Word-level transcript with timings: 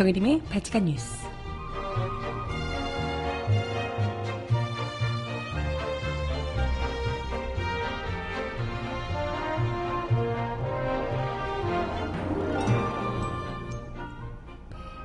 정혜림의 0.00 0.40
발칙한 0.48 0.86
뉴스. 0.86 1.26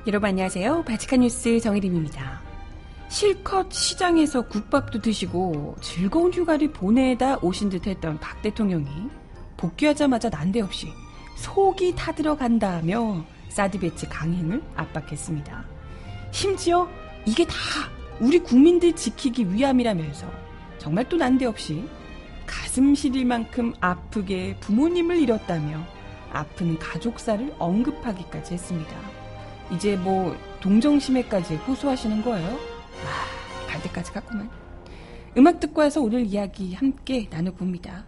여러분 0.06 0.30
안녕하세요. 0.30 0.84
바치칸 0.84 1.20
뉴스 1.20 1.60
정혜림입니다. 1.60 2.40
실컷 3.10 3.70
시장에서 3.70 4.48
국밥도 4.48 5.02
드시고 5.02 5.76
즐거운 5.82 6.32
휴가를 6.32 6.72
보내다 6.72 7.36
오신 7.42 7.68
듯 7.68 7.86
했던 7.86 8.18
박 8.18 8.40
대통령이 8.40 8.86
복귀하자마자 9.58 10.30
난데없이 10.30 10.88
속이 11.36 11.96
타들어간다며 11.96 13.35
사드 13.56 13.78
배치 13.78 14.06
강행을 14.06 14.62
압박했습니다. 14.74 15.64
심지어 16.30 16.86
이게 17.24 17.46
다 17.46 17.54
우리 18.20 18.38
국민들 18.38 18.92
지키기 18.94 19.50
위함이라면서 19.50 20.30
정말 20.76 21.08
또 21.08 21.16
난데없이 21.16 21.82
가슴 22.44 22.94
시릴 22.94 23.24
만큼 23.24 23.72
아프게 23.80 24.58
부모님을 24.60 25.18
잃었다며 25.20 25.82
아픈 26.34 26.78
가족사를 26.78 27.54
언급하기까지 27.58 28.52
했습니다. 28.52 28.94
이제 29.72 29.96
뭐 29.96 30.36
동정심에까지 30.60 31.56
호소하시는 31.56 32.22
거예요? 32.24 32.48
아, 32.50 33.70
갈 33.70 33.82
때까지 33.84 34.12
갔구만. 34.12 34.50
음악 35.38 35.60
듣고 35.60 35.80
와서 35.80 36.02
오늘 36.02 36.26
이야기 36.26 36.74
함께 36.74 37.26
나눠봅니다. 37.30 38.04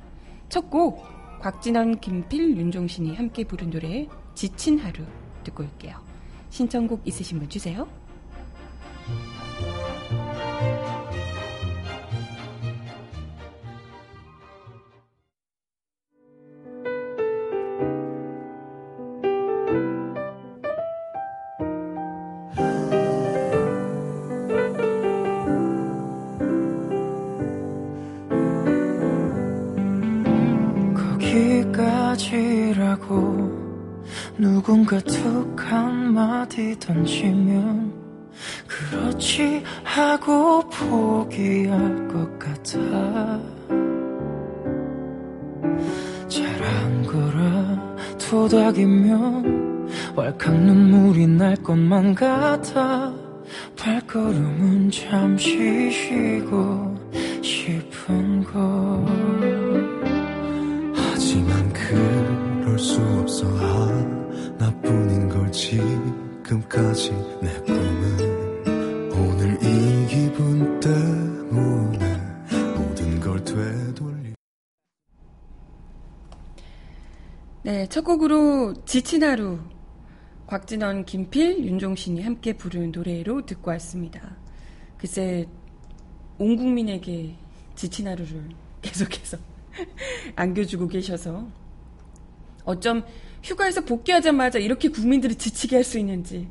첫 0.50 0.68
곡 0.68 1.02
곽진원, 1.40 2.00
김필, 2.00 2.54
윤종신이 2.54 3.16
함께 3.16 3.44
부른 3.44 3.70
노래 3.70 4.06
지친 4.34 4.78
하루 4.78 5.04
듣고 5.48 5.64
올게요. 5.64 5.98
신청곡 6.50 7.02
있으신 7.04 7.38
분 7.38 7.48
주세요. 7.48 7.86
누군가 34.68 35.00
툭 35.00 35.56
한마디 35.56 36.78
던지면 36.78 37.90
그렇지 38.66 39.62
하고 39.82 40.60
포기할 40.68 42.06
것 42.06 42.38
같아. 42.38 43.40
잘한 46.28 47.02
거라 47.06 47.96
토닥이면 48.18 49.88
왈칵 50.14 50.54
눈물이 50.60 51.26
날 51.28 51.56
것만 51.56 52.14
같아. 52.14 53.10
발걸음은 53.74 54.90
잠시 54.90 55.90
쉬고 55.90 56.94
싶은 57.40 57.97
지금까지 66.78 67.10
내 67.42 67.60
꿈은 67.62 69.12
오늘 69.12 69.54
이 69.62 70.06
기분 70.06 70.78
때문에 70.80 72.16
모든 72.76 73.20
걸 73.20 73.44
되돌리 73.44 74.34
네, 77.62 77.86
첫 77.88 78.02
곡으로 78.02 78.74
지친 78.84 79.24
하루 79.24 79.58
곽진원, 80.46 81.04
김필, 81.04 81.64
윤종신이 81.64 82.22
함께 82.22 82.54
부른 82.54 82.92
노래로 82.92 83.44
듣고 83.44 83.70
왔습니다. 83.72 84.36
글쎄 84.96 85.46
온 86.38 86.56
국민에게 86.56 87.34
지친 87.74 88.06
하루를 88.06 88.48
계속해서 88.80 89.36
안겨주고 90.36 90.86
계셔서 90.86 91.46
어쩜 92.64 93.02
휴가에서 93.42 93.80
복귀하자마자 93.82 94.58
이렇게 94.58 94.88
국민들을 94.88 95.34
지치게 95.34 95.76
할 95.76 95.84
수 95.84 95.98
있는지 95.98 96.48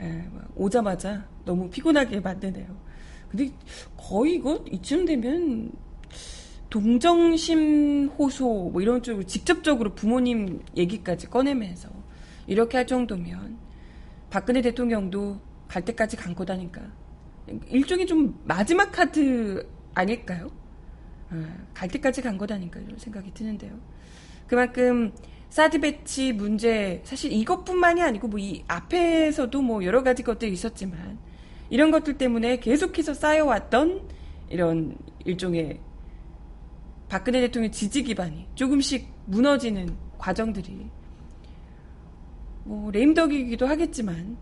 에, 0.00 0.28
뭐 0.30 0.42
오자마자 0.56 1.26
너무 1.44 1.68
피곤하게 1.70 2.20
만드네요. 2.20 2.66
근데 3.28 3.50
거의 3.96 4.34
이거 4.34 4.64
이쯤 4.70 5.04
되면 5.04 5.72
동정심 6.70 8.08
호소 8.18 8.70
뭐 8.72 8.80
이런 8.82 9.02
쪽으로 9.02 9.24
직접적으로 9.24 9.94
부모님 9.94 10.62
얘기까지 10.76 11.28
꺼내면서 11.28 11.88
이렇게 12.46 12.76
할 12.76 12.86
정도면 12.86 13.58
박근혜 14.30 14.60
대통령도 14.60 15.40
갈 15.66 15.84
때까지 15.84 16.16
간 16.16 16.34
거다니까 16.34 16.82
일종의 17.68 18.06
좀 18.06 18.38
마지막 18.44 18.90
카드 18.92 19.66
아닐까요? 19.94 20.50
갈 21.74 21.88
때까지 21.88 22.22
간 22.22 22.38
거다니까 22.38 22.80
이런 22.80 22.98
생각이 22.98 23.32
드는데요. 23.32 23.78
그만큼 24.46 25.12
사드 25.50 25.80
배치 25.80 26.32
문제 26.32 27.00
사실 27.04 27.32
이것뿐만이 27.32 28.02
아니고 28.02 28.28
뭐 28.28 28.38
이 28.38 28.62
앞에서도 28.68 29.62
뭐 29.62 29.84
여러 29.84 30.02
가지 30.02 30.22
것들이 30.22 30.52
있었지만 30.52 31.18
이런 31.70 31.90
것들 31.90 32.18
때문에 32.18 32.60
계속해서 32.60 33.14
쌓여왔던 33.14 34.08
이런 34.50 34.96
일종의 35.24 35.80
박근혜 37.08 37.40
대통령 37.40 37.70
지지 37.70 38.02
기반이 38.02 38.46
조금씩 38.54 39.08
무너지는 39.26 39.96
과정들이 40.18 40.90
뭐 42.64 42.90
레임덕이기도 42.90 43.66
하겠지만 43.66 44.36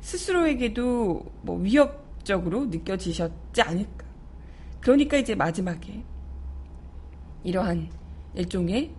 스스로에게도 0.00 1.24
뭐 1.42 1.58
위협적으로 1.58 2.66
느껴지셨지 2.66 3.62
않을까. 3.62 4.06
그러니까 4.80 5.16
이제 5.16 5.34
마지막에 5.34 6.04
이러한 7.42 7.90
일종의 8.34 8.92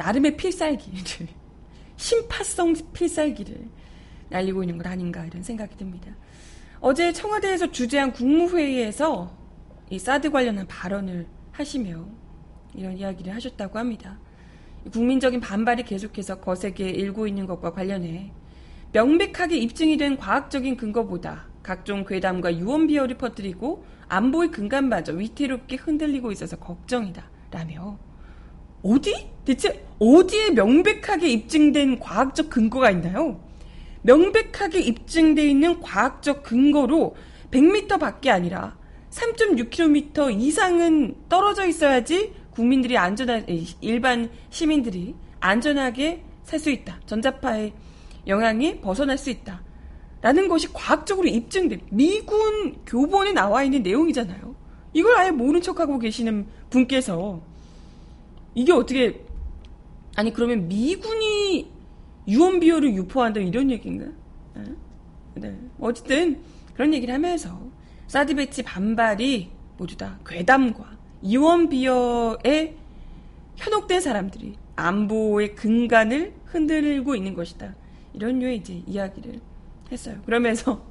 나름의 0.00 0.36
필살기를 0.38 1.28
심파성 1.96 2.74
필살기를 2.94 3.68
날리고 4.30 4.62
있는 4.62 4.78
것 4.78 4.86
아닌가 4.86 5.26
이런 5.26 5.42
생각이 5.42 5.76
듭니다. 5.76 6.10
어제 6.80 7.12
청와대에서 7.12 7.70
주재한 7.70 8.12
국무회의에서 8.12 9.36
이 9.90 9.98
사드 9.98 10.30
관련한 10.30 10.66
발언을 10.66 11.26
하시며 11.52 12.06
이런 12.74 12.96
이야기를 12.96 13.34
하셨다고 13.34 13.78
합니다. 13.78 14.18
국민적인 14.90 15.40
반발이 15.40 15.82
계속해서 15.82 16.40
거세게 16.40 16.88
일고 16.88 17.26
있는 17.26 17.46
것과 17.46 17.72
관련해 17.72 18.32
명백하게 18.92 19.58
입증이 19.58 19.98
된 19.98 20.16
과학적인 20.16 20.78
근거보다 20.78 21.48
각종 21.62 22.06
괴담과 22.06 22.56
유언 22.56 22.86
비어를 22.86 23.18
퍼뜨리고 23.18 23.84
안보의 24.08 24.50
근간마저 24.50 25.12
위태롭게 25.12 25.76
흔들리고 25.76 26.32
있어서 26.32 26.56
걱정이다. 26.56 27.28
라며 27.50 27.98
어디? 28.82 29.30
대체 29.44 29.84
어디에 29.98 30.50
명백하게 30.50 31.28
입증된 31.28 31.98
과학적 31.98 32.48
근거가 32.50 32.90
있나요? 32.90 33.40
명백하게 34.02 34.80
입증되어 34.80 35.44
있는 35.44 35.80
과학적 35.80 36.42
근거로 36.42 37.14
100m 37.50 37.98
밖에 37.98 38.30
아니라 38.30 38.76
3.6km 39.10 40.40
이상은 40.40 41.16
떨어져 41.28 41.66
있어야지 41.66 42.32
국민들이 42.50 42.96
안전한 42.96 43.44
일반 43.80 44.30
시민들이 44.50 45.14
안전하게 45.40 46.24
살 46.44 46.58
수 46.58 46.70
있다. 46.70 47.00
전자파의 47.06 47.72
영향이 48.26 48.80
벗어날 48.80 49.16
수 49.18 49.30
있다. 49.30 49.62
라는 50.20 50.48
것이 50.48 50.72
과학적으로 50.72 51.28
입증된 51.28 51.80
미군 51.90 52.76
교본에 52.84 53.32
나와 53.32 53.62
있는 53.62 53.82
내용이잖아요. 53.82 54.54
이걸 54.92 55.16
아예 55.16 55.30
모른 55.30 55.62
척하고 55.62 55.98
계시는 55.98 56.46
분께서 56.68 57.40
이게 58.54 58.72
어떻게 58.72 59.24
아니 60.16 60.32
그러면 60.32 60.68
미군이 60.68 61.70
유언 62.28 62.60
비어를 62.60 62.94
유포한다 62.94 63.40
이런 63.40 63.70
얘기인가? 63.70 64.06
네. 64.54 64.64
네. 65.34 65.58
어쨌든 65.80 66.40
그런 66.74 66.92
얘기를 66.94 67.14
하면서 67.14 67.58
사드 68.06 68.34
배치 68.34 68.62
반발이 68.62 69.50
모두 69.78 69.96
다 69.96 70.18
괴담과 70.26 70.98
유언 71.24 71.68
비어에 71.68 72.76
현혹된 73.56 74.00
사람들이 74.00 74.56
안보의 74.76 75.54
근간을 75.54 76.34
흔들고 76.46 77.14
있는 77.14 77.34
것이다. 77.34 77.74
이런 78.14 78.38
류의 78.38 78.56
이제 78.56 78.82
이야기를 78.86 79.40
했어요. 79.92 80.16
그러면서 80.24 80.89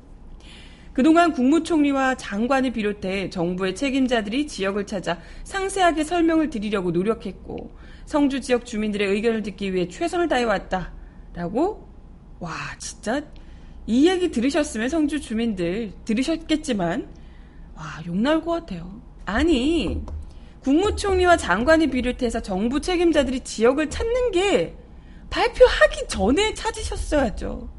그동안 0.94 1.32
국무총리와 1.32 2.16
장관을 2.16 2.72
비롯해 2.72 3.30
정부의 3.30 3.76
책임자들이 3.76 4.48
지역을 4.48 4.86
찾아 4.86 5.20
상세하게 5.44 6.04
설명을 6.04 6.50
드리려고 6.50 6.92
노력했고 6.92 7.72
성주 8.06 8.42
지역 8.42 8.66
주민들의 8.66 9.08
의견을 9.08 9.44
듣기 9.44 9.74
위해 9.74 9.88
최선을 9.88 10.28
다해왔다. 10.28 10.94
라고 11.34 11.88
와 12.40 12.52
진짜 12.80 13.22
이 13.86 14.08
얘기 14.08 14.30
들으셨으면 14.32 14.90
성주 14.90 15.22
주민들 15.22 15.92
들으셨겠지만 16.06 17.08
와 17.76 18.02
욕 18.06 18.18
나올 18.18 18.44
것 18.44 18.52
같아요. 18.52 19.02
아니 19.26 20.02
국무총리와 20.62 21.38
장관을 21.38 21.90
비롯해서 21.90 22.42
정부 22.42 22.82
책임자들이 22.82 23.42
지역을 23.42 23.90
찾는 23.90 24.32
게 24.32 24.76
발표하기 25.30 26.08
전에 26.08 26.54
찾으셨어야죠. 26.54 27.70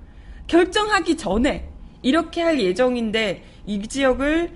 결정하기 0.46 1.16
전에 1.16 1.69
이렇게 2.02 2.42
할 2.42 2.60
예정인데 2.60 3.44
이 3.66 3.82
지역을 3.86 4.52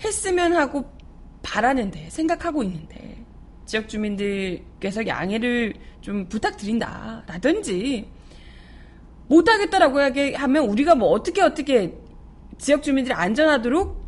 했으면 0.00 0.54
하고 0.54 0.84
바라는데 1.42 2.08
생각하고 2.10 2.62
있는데 2.62 3.24
지역 3.66 3.88
주민들께서 3.88 5.06
양해를 5.06 5.74
좀 6.00 6.28
부탁드린다라든지 6.28 8.08
못하겠다라고 9.28 10.00
하면 10.36 10.64
우리가 10.66 10.94
뭐 10.94 11.08
어떻게 11.10 11.40
어떻게 11.42 11.94
지역 12.58 12.82
주민들이 12.82 13.14
안전하도록 13.14 14.04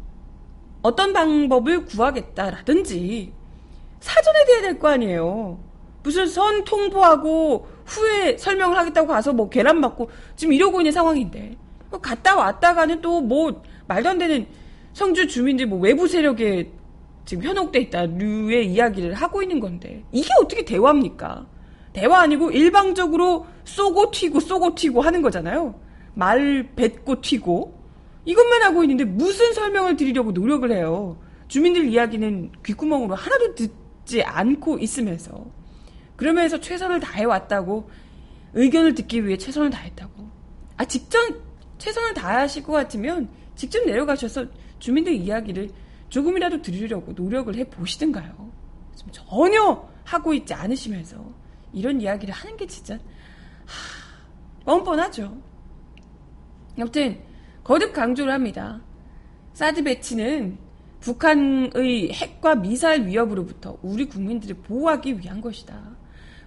어떤 0.82 1.12
방법을 1.12 1.84
구하겠다라든지 1.86 3.32
사전에 4.00 4.44
돼야 4.44 4.60
될 4.60 4.78
거 4.78 4.88
아니에요. 4.88 5.58
무슨 6.02 6.26
선 6.28 6.62
통보하고 6.64 7.66
후에 7.86 8.36
설명을 8.36 8.76
하겠다고 8.78 9.08
가서 9.08 9.32
뭐 9.32 9.48
계란 9.48 9.80
맞고 9.80 10.08
지금 10.36 10.52
이러고 10.52 10.80
있는 10.80 10.92
상황인데 10.92 11.56
갔다 12.00 12.36
왔다가는 12.36 13.00
또 13.00 13.20
뭐 13.20 13.62
말도 13.88 14.08
안 14.08 14.18
되는 14.18 14.46
성주 14.92 15.28
주민들 15.28 15.66
뭐 15.66 15.78
외부 15.78 16.08
세력에 16.08 16.70
지금 17.24 17.44
현혹돼 17.44 17.80
있다 17.80 18.06
류의 18.06 18.72
이야기를 18.72 19.14
하고 19.14 19.42
있는 19.42 19.60
건데 19.60 20.04
이게 20.12 20.28
어떻게 20.40 20.64
대화입니까? 20.64 21.46
대화 21.92 22.20
아니고 22.20 22.50
일방적으로 22.50 23.46
쏘고 23.64 24.10
튀고 24.10 24.40
쏘고 24.40 24.74
튀고 24.74 25.00
하는 25.00 25.22
거잖아요. 25.22 25.80
말 26.14 26.68
뱉고 26.76 27.20
튀고 27.20 27.78
이것만 28.24 28.62
하고 28.62 28.82
있는데 28.84 29.04
무슨 29.04 29.52
설명을 29.54 29.96
드리려고 29.96 30.32
노력을 30.32 30.70
해요. 30.70 31.18
주민들 31.48 31.86
이야기는 31.86 32.52
귓구멍으로 32.64 33.14
하나도 33.14 33.54
듣지 33.54 34.22
않고 34.22 34.78
있으면서 34.78 35.46
그러면서 36.16 36.60
최선을 36.60 37.00
다해왔다고 37.00 37.88
의견을 38.54 38.94
듣기 38.94 39.26
위해 39.26 39.36
최선을 39.36 39.70
다했다고. 39.70 40.28
아 40.76 40.84
직전 40.84 41.45
최선을 41.78 42.14
다하실 42.14 42.62
것 42.62 42.72
같으면 42.72 43.28
직접 43.54 43.84
내려가셔서 43.84 44.46
주민들 44.78 45.14
이야기를 45.14 45.70
조금이라도 46.08 46.62
들으려고 46.62 47.12
노력을 47.12 47.54
해 47.54 47.64
보시든가요. 47.64 48.52
전혀 49.10 49.88
하고 50.04 50.34
있지 50.34 50.54
않으시면서 50.54 51.16
이런 51.72 52.00
이야기를 52.00 52.32
하는 52.32 52.56
게 52.56 52.66
진짜 52.66 52.94
하, 52.94 54.64
뻔뻔하죠. 54.64 55.36
아무튼 56.78 57.20
거듭 57.64 57.92
강조를 57.92 58.32
합니다. 58.32 58.80
사드 59.54 59.82
배치는 59.82 60.58
북한의 61.00 62.12
핵과 62.12 62.56
미사일 62.56 63.06
위협으로부터 63.06 63.78
우리 63.82 64.06
국민들을 64.06 64.56
보호하기 64.56 65.18
위한 65.20 65.40
것이다. 65.40 65.95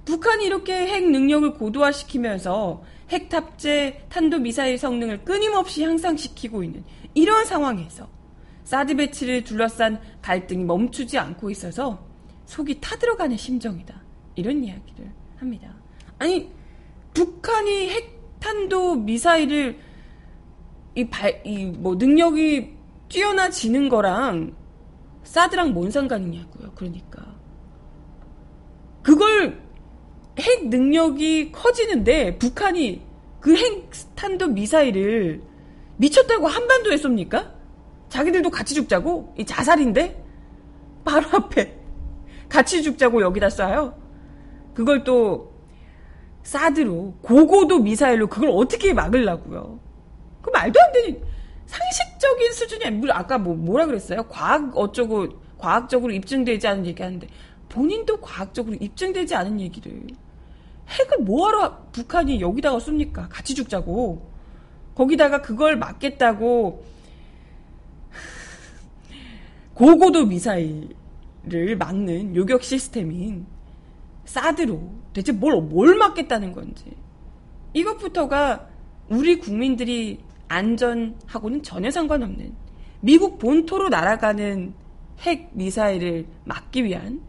북한이 0.05 0.45
이렇게 0.45 0.87
핵 0.87 1.09
능력을 1.09 1.53
고도화시키면서 1.53 2.83
핵 3.09 3.29
탑재 3.29 4.05
탄도 4.09 4.39
미사일 4.39 4.77
성능을 4.77 5.23
끊임없이 5.23 5.83
향상시키고 5.83 6.63
있는 6.63 6.83
이런 7.13 7.45
상황에서 7.45 8.07
사드 8.63 8.95
배치를 8.95 9.43
둘러싼 9.43 9.99
갈등이 10.21 10.63
멈추지 10.63 11.17
않고 11.17 11.49
있어서 11.49 12.07
속이 12.45 12.79
타들어가는 12.81 13.35
심정이다. 13.35 13.99
이런 14.35 14.63
이야기를 14.63 15.11
합니다. 15.37 15.73
아니 16.17 16.51
북한이 17.13 17.89
핵탄도 17.89 18.95
미사일을 18.95 19.79
이발이뭐 20.95 21.95
능력이 21.95 22.73
뛰어나지는 23.09 23.89
거랑 23.89 24.55
사드랑 25.23 25.73
뭔 25.73 25.91
상관이냐고요. 25.91 26.71
그러니까 26.75 27.35
핵 30.39 30.67
능력이 30.67 31.51
커지는데 31.51 32.37
북한이 32.37 33.01
그 33.39 33.55
핵탄도 33.55 34.49
미사일을 34.49 35.41
미쳤다고 35.97 36.47
한반도에 36.47 36.95
쏩니까? 36.95 37.51
자기들도 38.09 38.49
같이 38.49 38.73
죽자고? 38.73 39.33
이 39.37 39.45
자살인데? 39.45 40.23
바로 41.03 41.27
앞에 41.31 41.77
같이 42.47 42.81
죽자고 42.83 43.21
여기다 43.21 43.47
쏴요. 43.47 43.95
그걸 44.73 45.03
또 45.03 45.53
사드로 46.43 47.15
고고도 47.21 47.79
미사일로 47.79 48.27
그걸 48.27 48.49
어떻게 48.51 48.93
막으려고요? 48.93 49.79
그 50.41 50.49
말도 50.49 50.79
안 50.81 50.91
되는 50.91 51.21
상식적인 51.65 52.53
수준이 52.53 52.91
물 52.91 53.11
아까 53.11 53.37
뭐 53.37 53.55
뭐라 53.55 53.85
그랬어요? 53.85 54.23
과학 54.23 54.75
어쩌고 54.75 55.27
과학적으로 55.57 56.13
입증되지 56.13 56.67
않은 56.67 56.85
얘기하는데 56.87 57.27
본인도 57.67 58.19
과학적으로 58.21 58.75
입증되지 58.79 59.35
않은 59.35 59.59
얘기를 59.59 60.01
핵을 60.89 61.23
뭐하러 61.23 61.89
북한이 61.91 62.41
여기다가 62.41 62.77
쏩니까? 62.77 63.27
같이 63.29 63.55
죽자고 63.55 64.29
거기다가 64.95 65.41
그걸 65.41 65.77
막겠다고 65.77 66.83
고고도 69.73 70.25
미사일을 70.25 71.77
막는 71.77 72.35
요격 72.35 72.63
시스템인 72.63 73.45
사드로 74.25 74.91
대체 75.13 75.31
뭘, 75.31 75.61
뭘 75.61 75.95
막겠다는 75.95 76.51
건지. 76.51 76.85
이것부터가 77.73 78.67
우리 79.09 79.39
국민들이 79.39 80.19
안전하고는 80.49 81.63
전혀 81.63 81.89
상관없는 81.91 82.53
미국 83.01 83.39
본토로 83.39 83.89
날아가는 83.89 84.73
핵 85.19 85.49
미사일을 85.53 86.25
막기 86.43 86.83
위한 86.83 87.21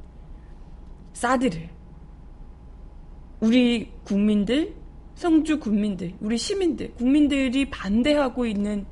사드를 1.13 1.69
우리 3.41 3.91
국민들, 4.05 4.75
성주 5.15 5.61
국민들, 5.61 6.15
우리 6.21 6.37
시민들, 6.37 6.93
국민들이 6.95 7.69
반대하고 7.71 8.47
있는 8.47 8.87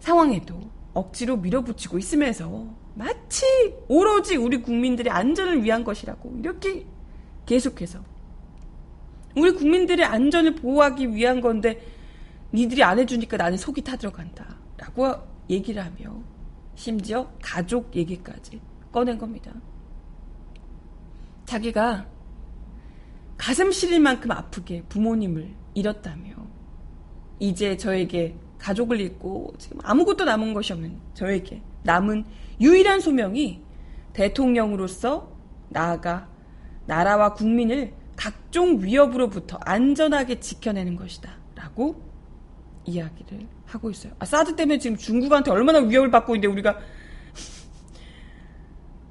상황에도 0.00 0.60
억지로 0.94 1.36
밀어붙이고 1.36 1.98
있으면서 1.98 2.66
마치 2.94 3.46
오로지 3.88 4.36
우리 4.36 4.60
국민들의 4.60 5.12
안전을 5.12 5.62
위한 5.62 5.84
것이라고 5.84 6.36
이렇게 6.38 6.84
계속해서 7.46 8.00
우리 9.36 9.52
국민들의 9.52 10.04
안전을 10.04 10.56
보호하기 10.56 11.14
위한 11.14 11.40
건데 11.40 11.80
니들이 12.52 12.82
안 12.82 12.98
해주니까 12.98 13.36
나는 13.36 13.56
속이 13.56 13.82
타들어간다 13.82 14.56
라고 14.76 15.14
얘기를 15.48 15.84
하며 15.84 16.20
심지어 16.74 17.30
가족 17.40 17.94
얘기까지 17.94 18.60
꺼낸 18.90 19.18
겁니다. 19.18 19.52
자기가 21.44 22.06
가슴 23.40 23.72
시릴 23.72 24.00
만큼 24.00 24.30
아프게 24.32 24.82
부모님을 24.90 25.54
잃었다며 25.72 26.34
이제 27.38 27.74
저에게 27.74 28.36
가족을 28.58 29.00
잃고 29.00 29.54
지금 29.56 29.78
아무것도 29.82 30.26
남은 30.26 30.52
것이 30.52 30.74
없는 30.74 31.00
저에게 31.14 31.62
남은 31.82 32.26
유일한 32.60 33.00
소명이 33.00 33.62
대통령으로서 34.12 35.32
나아가 35.70 36.28
나라와 36.84 37.32
국민을 37.32 37.94
각종 38.14 38.82
위협으로부터 38.82 39.58
안전하게 39.62 40.40
지켜내는 40.40 40.96
것이다. 40.96 41.32
라고 41.54 42.02
이야기를 42.84 43.46
하고 43.64 43.90
있어요. 43.90 44.12
아, 44.18 44.26
사드 44.26 44.54
때문에 44.54 44.78
지금 44.78 44.98
중국한테 44.98 45.50
얼마나 45.50 45.78
위협을 45.78 46.10
받고 46.10 46.34
있는데 46.34 46.52
우리가. 46.52 46.78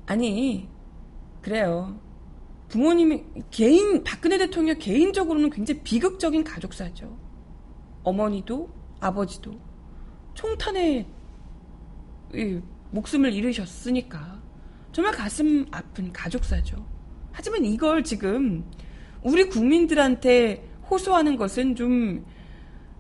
아니, 0.06 0.70
그래요. 1.42 2.00
부모님이 2.70 3.24
개인 3.50 4.04
박근혜 4.04 4.38
대통령 4.38 4.78
개인적으로는 4.78 5.50
굉장히 5.50 5.82
비극적인 5.82 6.44
가족사죠. 6.44 7.18
어머니도 8.04 8.70
아버지도 9.00 9.52
총탄에 10.36 11.08
목숨을 12.92 13.34
잃으셨으니까 13.34 14.40
정말 14.92 15.14
가슴 15.14 15.66
아픈 15.72 16.14
가족사죠. 16.14 16.86
하지만 17.32 17.66
이걸 17.66 18.04
지금 18.04 18.64
우리 19.24 19.50
국민들한테 19.50 20.70
호소하는 20.90 21.38
것은 21.38 21.76
좀 21.76 22.26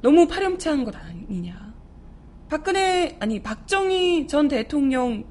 너무 0.01 0.27
파렴치한 0.27 0.83
것 0.83 0.95
아니냐. 0.95 1.73
박근혜, 2.49 3.17
아니, 3.19 3.41
박정희 3.41 4.27
전 4.27 4.47
대통령 4.47 5.23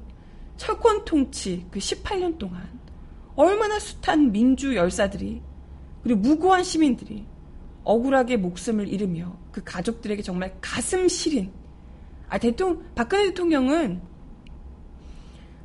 철권 0.55 1.05
통치 1.05 1.65
그 1.71 1.79
18년 1.79 2.37
동안 2.37 2.78
얼마나 3.39 3.79
숱한 3.79 4.33
민주 4.33 4.75
열사들이 4.75 5.41
그리고 6.03 6.19
무고한 6.19 6.61
시민들이 6.61 7.25
억울하게 7.85 8.35
목숨을 8.35 8.89
잃으며 8.89 9.33
그 9.53 9.63
가족들에게 9.63 10.21
정말 10.23 10.53
가슴 10.59 11.07
시린 11.07 11.49
아 12.27 12.37
대통령 12.37 12.83
박근혜 12.95 13.27
대통령은 13.27 14.01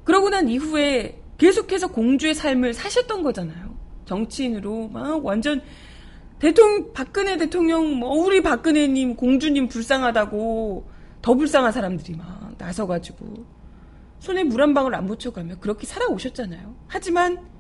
그러고 0.05 0.31
난 0.31 0.49
이후에 0.49 1.21
계속해서 1.37 1.89
공주의 1.89 2.33
삶을 2.33 2.75
사셨던 2.75 3.25
거잖아요. 3.25 3.77
정치인으로 4.05 4.91
막 4.91 5.25
완전 5.25 5.61
대통령 6.39 6.93
박근혜 6.93 7.37
대통령 7.37 7.99
뭐 7.99 8.11
우리 8.25 8.41
박근혜님 8.41 9.17
공주님 9.17 9.67
불쌍하다고 9.67 10.89
더 11.23 11.35
불쌍한 11.35 11.73
사람들이 11.73 12.17
막 12.17 12.55
나서가지고 12.57 13.45
손에 14.21 14.45
물 14.45 14.61
한 14.63 14.75
방울 14.75 14.95
안 14.95 15.07
묻혀가며 15.07 15.57
그렇게 15.57 15.87
살아오셨잖아요. 15.87 16.77
하지만 16.87 17.54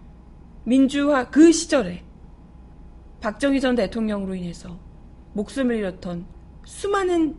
민주화 0.64 1.30
그 1.30 1.52
시절에 1.52 2.02
박정희 3.20 3.60
전 3.60 3.74
대통령으로 3.74 4.34
인해서 4.34 4.78
목숨을 5.34 5.76
잃었던 5.76 6.26
수많은 6.64 7.36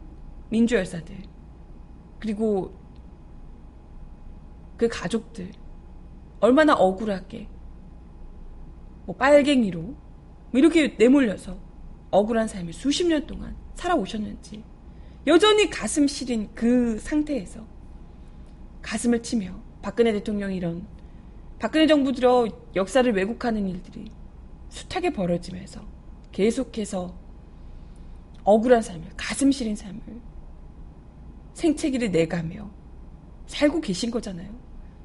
민주 0.49 0.75
열사들 0.75 1.15
그리고 2.19 2.73
그 4.77 4.87
가족들 4.87 5.51
얼마나 6.39 6.73
억울하게 6.73 7.47
뭐 9.05 9.15
빨갱이로 9.15 9.81
뭐 9.81 9.95
이렇게 10.53 10.95
내몰려서 10.97 11.57
억울한 12.11 12.47
삶을 12.47 12.73
수십 12.73 13.07
년 13.07 13.25
동안 13.25 13.55
살아오셨는지 13.75 14.63
여전히 15.27 15.69
가슴 15.69 16.07
시린 16.07 16.49
그 16.53 16.99
상태에서 16.99 17.65
가슴을 18.81 19.23
치며 19.23 19.59
박근혜 19.81 20.13
대통령이 20.13 20.55
이런 20.55 20.85
박근혜 21.59 21.87
정부 21.87 22.11
들어 22.11 22.47
역사를 22.75 23.11
왜곡하는 23.11 23.67
일들이 23.67 24.11
숱하게 24.69 25.11
벌어지면서 25.13 25.81
계속해서 26.31 27.15
억울한 28.43 28.81
삶을 28.81 29.07
가슴 29.15 29.51
시린 29.51 29.75
삶을 29.75 30.01
생채기를 31.53 32.11
내가며 32.11 32.69
살고 33.47 33.81
계신 33.81 34.11
거잖아요. 34.11 34.49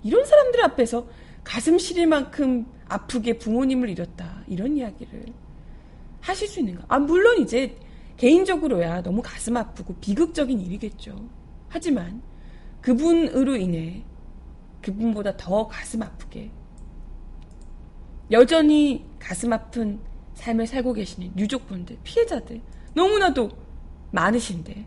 이런 0.03 0.25
사람들 0.25 0.65
앞에서 0.65 1.07
가슴 1.45 1.79
시릴 1.79 2.07
만큼 2.07 2.67
아프게 2.89 3.39
부모님을 3.39 3.89
잃었다. 3.89 4.43
이런 4.47 4.77
이야기를 4.77 5.27
하실 6.21 6.49
수 6.49 6.61
있는가? 6.61 6.85
아, 6.89 6.99
물론 6.99 7.41
이제 7.41 7.77
개인적으로야 8.17 9.03
너무 9.03 9.23
가슴 9.23 9.57
아프고 9.57 9.95
비극적인 10.01 10.61
일이겠죠. 10.61 11.17
하지만 11.69 12.21
그분으로 12.83 13.57
인해 13.57 14.03
그분보다 14.83 15.37
더 15.37 15.67
가슴 15.67 16.03
아프게 16.03 16.51
여전히 18.31 19.05
가슴 19.19 19.53
아픈 19.53 20.01
삶을 20.35 20.67
살고 20.67 20.93
계시는 20.95 21.37
유족분들, 21.37 21.99
피해자들 22.03 22.61
너무나도 22.95 23.51
많으신데 24.13 24.87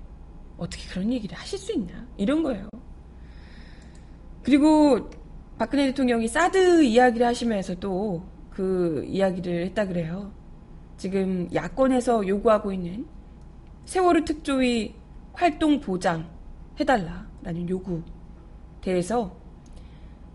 어떻게 0.58 0.88
그런 0.90 1.12
얘기를 1.12 1.38
하실 1.38 1.60
수 1.60 1.74
있냐 1.74 2.08
이런 2.18 2.42
거예요. 2.44 2.70
그리고 4.42 5.10
박근혜 5.58 5.88
대통령이 5.88 6.28
사드 6.28 6.84
이야기를 6.84 7.26
하시면서도 7.28 8.24
그 8.50 9.04
이야기를 9.08 9.66
했다 9.68 9.86
그래요. 9.86 10.32
지금 10.98 11.50
야권에서 11.54 12.28
요구하고 12.28 12.72
있는 12.72 13.06
세월호 13.86 14.24
특조위 14.26 14.96
활동 15.34 15.80
보장 15.80 16.30
해달라라는 16.80 17.70
요구 17.70 18.02
대해서 18.82 19.36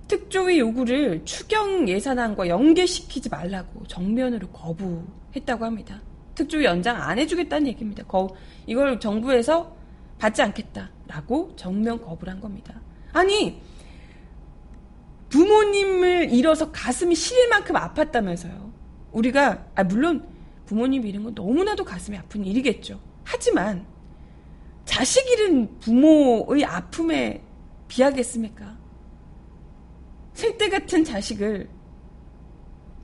특조위 0.09 0.59
요구를 0.59 1.25
추경 1.25 1.89
예산안과 1.89 2.49
연계시키지 2.49 3.29
말라고 3.29 3.87
정면으로 3.87 4.49
거부했다고 4.49 5.65
합니다. 5.65 6.01
특조위 6.35 6.65
연장 6.65 7.01
안 7.01 7.19
해주겠다는 7.19 7.67
얘기입니다. 7.69 8.05
거, 8.05 8.29
이걸 8.67 8.99
정부에서 8.99 9.77
받지 10.19 10.43
않겠다라고 10.43 11.55
정면 11.57 12.01
거부를 12.01 12.33
한 12.33 12.41
겁니다. 12.41 12.81
아니 13.13 13.61
부모님을 15.29 16.33
잃어서 16.33 16.73
가슴이 16.73 17.15
시릴 17.15 17.49
만큼 17.49 17.75
아팠다면서요. 17.77 18.73
우리가 19.13 19.67
아 19.75 19.85
물론 19.85 20.27
부모님 20.65 21.07
잃은 21.07 21.23
건 21.23 21.35
너무나도 21.35 21.85
가슴이 21.85 22.17
아픈 22.17 22.45
일이겠죠. 22.45 23.01
하지만 23.25 23.87
자식 24.85 25.29
잃은 25.31 25.79
부모의 25.81 26.65
아픔에 26.65 27.43
비하겠습니까? 27.89 28.78
생때 30.39 30.69
같은 30.69 31.03
자식을 31.03 31.69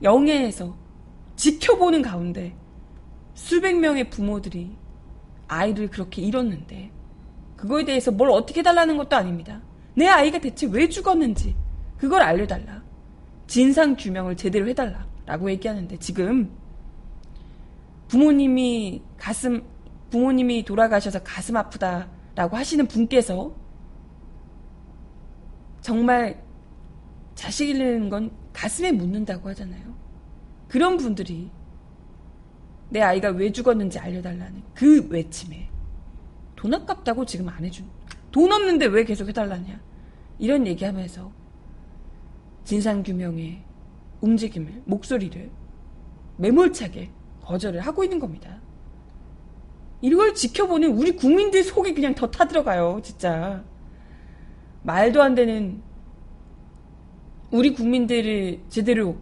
영해에서 0.01 0.73
지켜보는 1.35 2.01
가운데 2.01 2.55
수백 3.33 3.77
명의 3.77 4.09
부모들이 4.09 4.73
아이를 5.49 5.89
그렇게 5.89 6.21
잃었는데 6.21 6.91
그거에 7.57 7.83
대해서 7.83 8.09
뭘 8.09 8.29
어떻게 8.29 8.63
달라는 8.63 8.95
것도 8.95 9.17
아닙니다. 9.17 9.61
내 9.95 10.07
아이가 10.07 10.39
대체 10.39 10.65
왜 10.71 10.87
죽었는지 10.87 11.57
그걸 11.97 12.21
알려달라. 12.21 12.81
진상 13.47 13.97
규명을 13.97 14.37
제대로 14.37 14.69
해달라. 14.69 15.05
라고 15.25 15.51
얘기하는데 15.51 15.97
지금 15.97 16.55
부모님이 18.07 19.01
가슴, 19.17 19.65
부모님이 20.09 20.63
돌아가셔서 20.63 21.21
가슴 21.23 21.57
아프다 21.57 22.07
라고 22.33 22.55
하시는 22.55 22.87
분께서 22.87 23.53
정말 25.81 26.44
자식 27.35 27.69
잃는 27.69 28.09
건 28.09 28.31
가슴에 28.53 28.91
묻는다고 28.91 29.49
하잖아요. 29.49 29.95
그런 30.67 30.97
분들이 30.97 31.51
내 32.89 33.01
아이가 33.01 33.29
왜 33.29 33.51
죽었는지 33.51 33.99
알려달라는 33.99 34.63
그 34.73 35.07
외침에 35.09 35.69
돈 36.55 36.73
아깝다고 36.73 37.25
지금 37.25 37.49
안 37.49 37.63
해준. 37.63 37.85
돈 38.31 38.51
없는데 38.51 38.87
왜 38.87 39.03
계속 39.03 39.27
해달라냐. 39.27 39.79
이런 40.39 40.65
얘기하면서 40.65 41.31
진상규명의 42.63 43.63
움직임을, 44.21 44.83
목소리를 44.85 45.51
매몰차게 46.37 47.11
거절을 47.41 47.81
하고 47.81 48.03
있는 48.03 48.19
겁니다. 48.19 48.59
이걸 50.01 50.33
지켜보는 50.33 50.91
우리 50.91 51.15
국민들 51.15 51.63
속이 51.63 51.93
그냥 51.93 52.15
더 52.15 52.29
타들어가요, 52.29 52.99
진짜. 53.03 53.63
말도 54.83 55.21
안 55.21 55.35
되는 55.35 55.81
우리 57.55 57.73
국민들을 57.73 58.63
제대로 58.67 59.15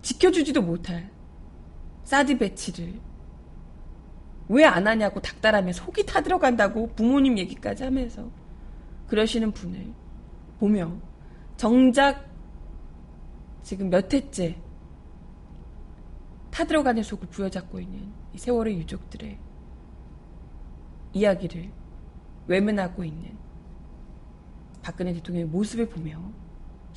지켜주지도 0.00 0.62
못할 0.62 1.10
사드 2.04 2.38
배치를 2.38 2.98
왜 4.48 4.64
안 4.64 4.86
하냐고 4.86 5.20
닥달하며 5.20 5.74
속이 5.74 6.06
타들어간다고 6.06 6.94
부모님 6.94 7.36
얘기까지 7.36 7.84
하면서 7.84 8.30
그러시는 9.06 9.52
분을 9.52 9.92
보며 10.58 10.96
정작 11.58 12.24
지금 13.62 13.90
몇 13.90 14.14
해째 14.14 14.56
타들어가는 16.50 17.02
속을 17.02 17.28
부여잡고 17.28 17.80
있는 17.80 18.10
이 18.32 18.38
세월의 18.38 18.78
유족들의 18.78 19.38
이야기를 21.12 21.70
외면하고 22.46 23.04
있는 23.04 23.36
박근혜 24.80 25.12
대통령의 25.12 25.50
모습을 25.50 25.90
보며 25.90 26.18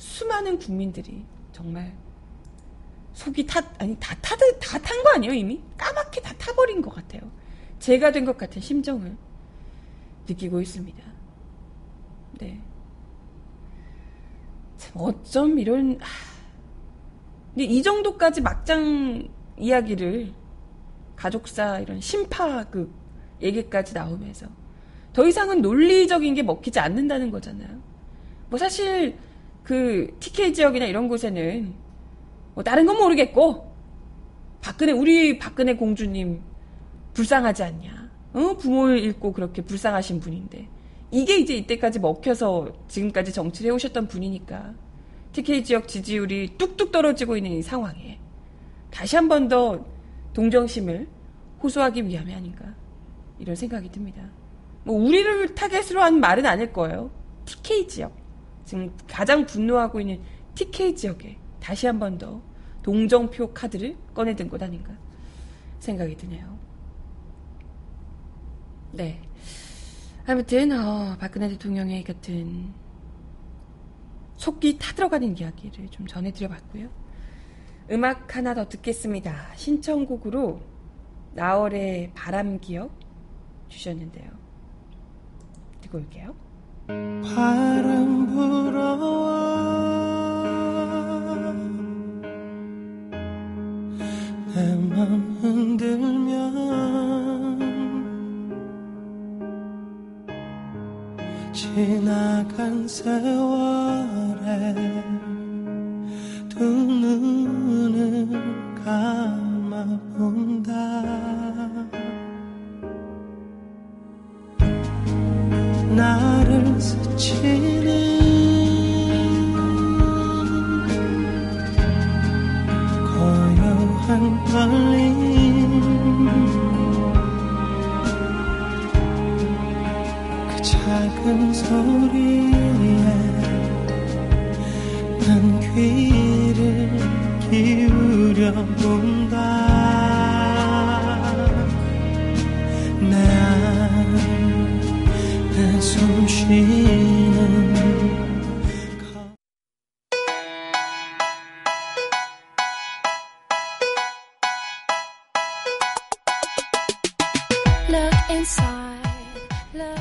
수많은 0.02 0.58
국민들이 0.58 1.24
정말 1.52 1.96
속이 3.12 3.46
타, 3.46 3.60
아니, 3.78 3.96
다 4.00 4.16
타, 4.20 4.34
다탄 4.60 5.02
거 5.04 5.10
아니에요, 5.10 5.32
이미? 5.32 5.62
까맣게 5.76 6.20
다 6.22 6.34
타버린 6.34 6.82
것 6.82 6.92
같아요. 6.92 7.20
제가 7.78 8.10
된 8.10 8.24
것 8.24 8.36
같은 8.36 8.60
심정을 8.60 9.16
느끼고 10.28 10.60
있습니다. 10.60 11.02
네. 12.40 12.60
참, 14.76 14.92
어쩜 14.96 15.58
이런, 15.60 16.00
하, 16.00 16.08
근데 17.54 17.64
이 17.64 17.80
정도까지 17.82 18.40
막장 18.40 19.28
이야기를 19.56 20.32
가족사 21.14 21.78
이런 21.78 22.00
심파극 22.00 22.90
얘기까지 23.40 23.94
나오면서 23.94 24.46
더 25.12 25.26
이상은 25.28 25.62
논리적인 25.62 26.34
게 26.34 26.42
먹히지 26.42 26.80
않는다는 26.80 27.30
거잖아요. 27.30 27.80
뭐 28.48 28.58
사실 28.58 29.16
그 29.62 30.16
TK 30.20 30.52
지역이나 30.54 30.86
이런 30.86 31.08
곳에는 31.08 31.74
뭐 32.54 32.64
다른 32.64 32.86
건 32.86 32.96
모르겠고 32.98 33.72
박근혜 34.60 34.92
우리 34.92 35.38
박근혜 35.38 35.74
공주님 35.74 36.40
불쌍하지 37.14 37.62
않냐? 37.64 38.10
어? 38.34 38.56
부모를 38.56 38.98
잃고 38.98 39.32
그렇게 39.32 39.62
불쌍하신 39.62 40.20
분인데 40.20 40.68
이게 41.10 41.38
이제 41.38 41.54
이때까지 41.56 42.00
먹혀서 42.00 42.72
지금까지 42.88 43.32
정치를 43.32 43.70
해오셨던 43.70 44.08
분이니까 44.08 44.74
TK 45.32 45.64
지역 45.64 45.88
지지율이 45.88 46.56
뚝뚝 46.58 46.90
떨어지고 46.92 47.36
있는 47.36 47.52
이 47.52 47.62
상황에 47.62 48.18
다시 48.90 49.16
한 49.16 49.28
번 49.28 49.48
더 49.48 49.84
동정심을 50.34 51.06
호소하기 51.62 52.06
위함이 52.06 52.34
아닌가 52.34 52.64
이런 53.38 53.54
생각이 53.54 53.90
듭니다. 53.90 54.22
뭐 54.84 54.96
우리를 54.96 55.54
타겟으로 55.54 56.02
한 56.02 56.18
말은 56.20 56.46
아닐 56.46 56.72
거예요. 56.72 57.10
TK 57.44 57.86
지역 57.88 58.16
지금 58.64 58.94
가장 59.08 59.44
분노하고 59.46 60.00
있는 60.00 60.20
TK 60.54 60.94
지역에 60.96 61.38
다시 61.60 61.86
한 61.86 61.98
번 61.98 62.18
더 62.18 62.42
동정표 62.82 63.52
카드를 63.54 63.96
꺼내든 64.14 64.48
것 64.48 64.60
아닌가 64.62 64.92
생각이 65.78 66.16
드네요. 66.16 66.58
네. 68.92 69.22
아무튼 70.26 70.72
어, 70.72 71.16
박근혜 71.18 71.48
대통령의 71.48 72.04
곁은 72.04 72.72
속기 74.36 74.78
타들어가는 74.78 75.38
이야기를 75.38 75.88
좀 75.88 76.06
전해드려봤고요. 76.06 76.88
음악 77.90 78.36
하나 78.36 78.54
더 78.54 78.68
듣겠습니다. 78.68 79.54
신청곡으로 79.56 80.60
나월의 81.34 82.12
바람 82.14 82.58
기억 82.60 82.96
주셨는데요. 83.68 84.30
듣고 85.80 85.98
올게요. 85.98 86.34
바람 86.88 88.26
불어 88.26 89.21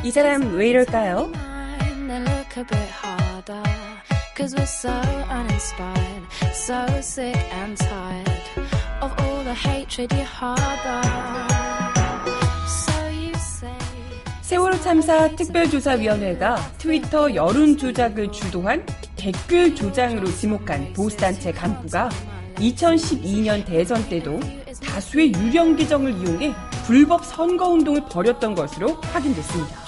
이 0.03 0.11
사람 0.11 0.55
왜 0.55 0.69
이럴까요? 0.69 1.31
세월호 14.41 14.79
참사 14.79 15.29
특별조사위원회가 15.35 16.55
트위터 16.77 17.33
여론 17.35 17.77
조작을 17.77 18.31
주도한 18.31 18.85
댓글 19.17 19.75
조장으로 19.75 20.31
지목한 20.31 20.94
보수단체 20.94 21.51
간부가 21.51 22.09
2012년 22.55 23.65
대선 23.65 24.07
때도 24.07 24.39
다수의 24.85 25.33
유령 25.33 25.75
계정을 25.75 26.11
이용해 26.11 26.71
불법 26.85 27.24
선거 27.25 27.70
운동을 27.70 28.05
벌였던 28.05 28.55
것으로 28.55 28.98
확인됐습니다. 29.13 29.81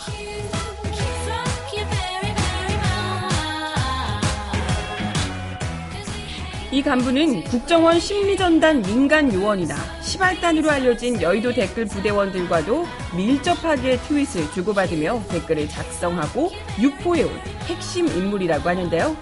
이 6.71 6.81
간부는 6.81 7.43
국정원 7.43 7.99
심리전단 7.99 8.81
민간 8.81 9.31
요원이나 9.31 9.75
시발단으로 10.01 10.71
알려진 10.71 11.21
여의도 11.21 11.53
댓글 11.53 11.85
부대원들과도 11.85 12.87
밀접하게 13.15 13.97
트윗을 13.97 14.51
주고받으며 14.53 15.21
댓글을 15.29 15.69
작성하고 15.69 16.49
유포해온 16.79 17.29
핵심 17.67 18.07
인물이라고 18.07 18.67
하는데요. 18.67 19.15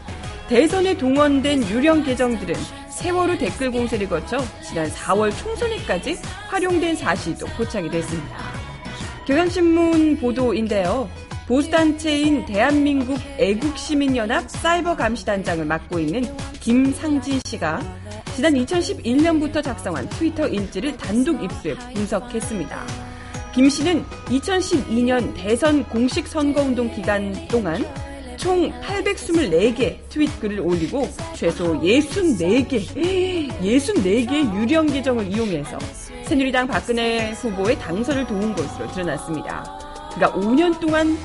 대선에 0.47 0.97
동원된 0.97 1.63
유령 1.69 2.03
계정들은 2.03 2.55
세월호 3.01 3.35
댓글 3.39 3.71
공세를 3.71 4.07
거쳐 4.07 4.37
지난 4.61 4.87
4월 4.91 5.35
총선에까지 5.35 6.19
활용된 6.49 6.95
사실도 6.95 7.47
포착이 7.47 7.89
됐습니다. 7.89 8.37
경향신문 9.25 10.17
보도인데요. 10.17 11.09
보수단체인 11.47 12.45
대한민국 12.45 13.19
애국시민연합 13.39 14.47
사이버감시단장을 14.51 15.65
맡고 15.65 15.97
있는 15.97 16.23
김상진 16.59 17.41
씨가 17.43 17.81
지난 18.35 18.53
2011년부터 18.53 19.63
작성한 19.63 20.07
트위터 20.09 20.47
일지를 20.47 20.95
단독 20.95 21.43
입수해 21.43 21.73
분석했습니다. 21.93 22.85
김 23.55 23.67
씨는 23.67 24.05
2012년 24.27 25.33
대선 25.33 25.83
공식 25.85 26.27
선거운동 26.27 26.93
기간 26.93 27.33
동안 27.47 27.83
총 28.41 28.71
824개 28.81 29.97
트윗 30.09 30.39
글을 30.39 30.61
올리고 30.61 31.07
최소 31.35 31.79
64개, 31.79 32.87
64개의 33.61 34.55
유령 34.55 34.87
계정을 34.87 35.31
이용해서 35.31 35.77
새누리당 36.25 36.65
박근혜 36.67 37.33
후보의 37.33 37.77
당선을 37.77 38.25
도운 38.25 38.55
것으로 38.55 38.91
드러났습니다. 38.93 39.63
그가 40.15 40.33
5년 40.33 40.79
동안 40.79 41.15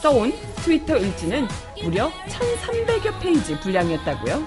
써온 0.00 0.32
트위터 0.64 0.96
일지는 0.96 1.46
무려 1.82 2.10
1,300여 2.28 3.20
페이지 3.20 3.54
분량이었다고요. 3.60 4.42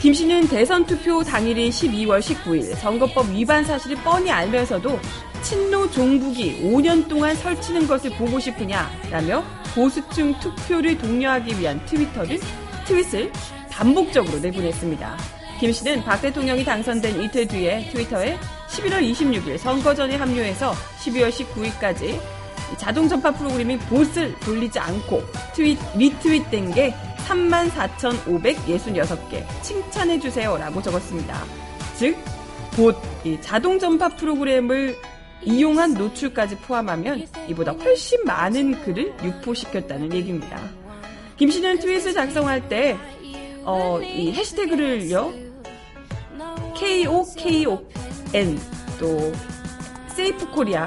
김 0.00 0.12
씨는 0.12 0.48
대선 0.48 0.84
투표 0.84 1.22
당일인 1.22 1.70
12월 1.70 2.18
19일 2.18 2.74
선거법 2.74 3.30
위반 3.30 3.64
사실을 3.64 3.96
뻔히 3.98 4.32
알면서도 4.32 4.98
친노 5.46 5.90
종북이 5.92 6.62
5년 6.64 7.08
동안 7.08 7.36
설치는 7.36 7.86
것을 7.86 8.10
보고 8.16 8.40
싶으냐라며 8.40 9.44
보수층 9.76 10.36
투표를 10.40 10.98
독려하기 10.98 11.60
위한 11.60 11.80
트위터를 11.86 12.40
트윗을 12.84 13.30
반복적으로 13.70 14.40
내보냈습니다. 14.40 15.16
김 15.60 15.70
씨는 15.70 16.02
박 16.02 16.20
대통령이 16.20 16.64
당선된 16.64 17.22
이틀 17.22 17.46
뒤에 17.46 17.88
트위터에 17.92 18.36
11월 18.66 19.08
26일 19.08 19.56
선거 19.56 19.94
전에 19.94 20.16
합류해서 20.16 20.72
12월 21.04 21.30
19일까지 21.30 22.20
자동 22.76 23.08
전파 23.08 23.30
프로그램인 23.30 23.78
보스를 23.78 24.34
돌리지 24.40 24.80
않고 24.80 25.22
트윗 25.54 25.78
리트윗된 25.96 26.72
게 26.72 26.92
34,566개 27.18 29.46
칭찬해주세요라고 29.62 30.82
적었습니다. 30.82 31.44
즉, 31.96 32.16
봇, 32.72 32.96
이 33.24 33.40
자동 33.40 33.78
전파 33.78 34.08
프로그램을 34.08 34.96
이용한 35.46 35.94
노출까지 35.94 36.56
포함하면 36.56 37.26
이보다 37.48 37.72
훨씬 37.72 38.22
많은 38.24 38.82
글을 38.82 39.14
유포시켰다는 39.22 40.12
얘기입니다. 40.12 40.60
김 41.36 41.50
씨는 41.50 41.78
트윗을 41.78 42.12
작성할 42.12 42.68
때, 42.68 42.98
어, 43.62 44.00
이 44.02 44.32
해시태그를요, 44.32 45.32
KOKON, 46.74 48.58
또, 48.98 49.32
세이프 50.08 50.50
코리아, 50.50 50.86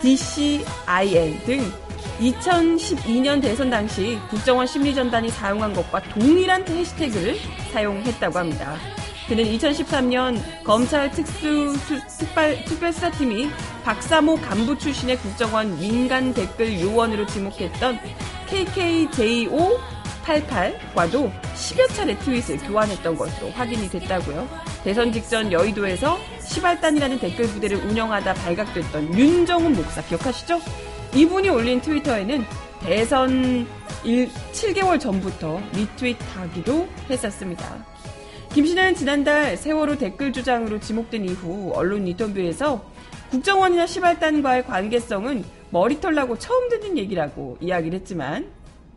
DCIN 0.00 1.44
등 1.44 1.72
2012년 2.18 3.40
대선 3.40 3.70
당시 3.70 4.18
국정원 4.30 4.66
심리전단이 4.66 5.28
사용한 5.30 5.74
것과 5.74 6.02
동일한 6.10 6.66
해시태그를 6.66 7.36
사용했다고 7.72 8.38
합니다. 8.38 8.76
그는 9.28 9.44
2013년 9.44 10.38
검찰 10.64 11.10
특수 11.10 11.74
특발, 12.18 12.64
특별수사팀이 12.64 13.50
박사모 13.84 14.36
간부 14.36 14.78
출신의 14.78 15.18
국정원 15.18 15.78
민간 15.78 16.34
댓글 16.34 16.80
요원으로 16.80 17.26
지목했던 17.26 17.98
KKJO 18.48 19.78
88과도 20.24 21.32
10여 21.54 21.88
차례 21.94 22.16
트윗을 22.18 22.58
교환했던 22.58 23.16
것으로 23.16 23.50
확인이 23.50 23.88
됐다고요. 23.88 24.48
대선 24.84 25.12
직전 25.12 25.50
여의도에서 25.50 26.18
시발단이라는 26.40 27.18
댓글 27.18 27.46
부대를 27.46 27.78
운영하다 27.78 28.34
발각됐던 28.34 29.18
윤정훈 29.18 29.74
목사 29.74 30.02
기억하시죠? 30.02 30.60
이분이 31.14 31.48
올린 31.48 31.80
트위터에는 31.80 32.44
대선 32.80 33.66
1, 34.04 34.28
7개월 34.52 34.98
전부터 34.98 35.60
리트윗하기도 35.72 36.88
했었습니다. 37.10 37.91
김 38.54 38.66
씨는 38.66 38.94
지난달 38.94 39.56
세월호 39.56 39.96
댓글 39.96 40.30
주장으로 40.30 40.78
지목된 40.78 41.24
이후 41.24 41.72
언론 41.74 42.06
인터뷰에서 42.06 42.84
국정원이나 43.30 43.86
시발단과의 43.86 44.66
관계성은 44.66 45.42
머리털 45.70 46.14
나고 46.14 46.36
처음 46.36 46.68
듣는 46.68 46.98
얘기라고 46.98 47.56
이야기를 47.62 48.00
했지만 48.00 48.50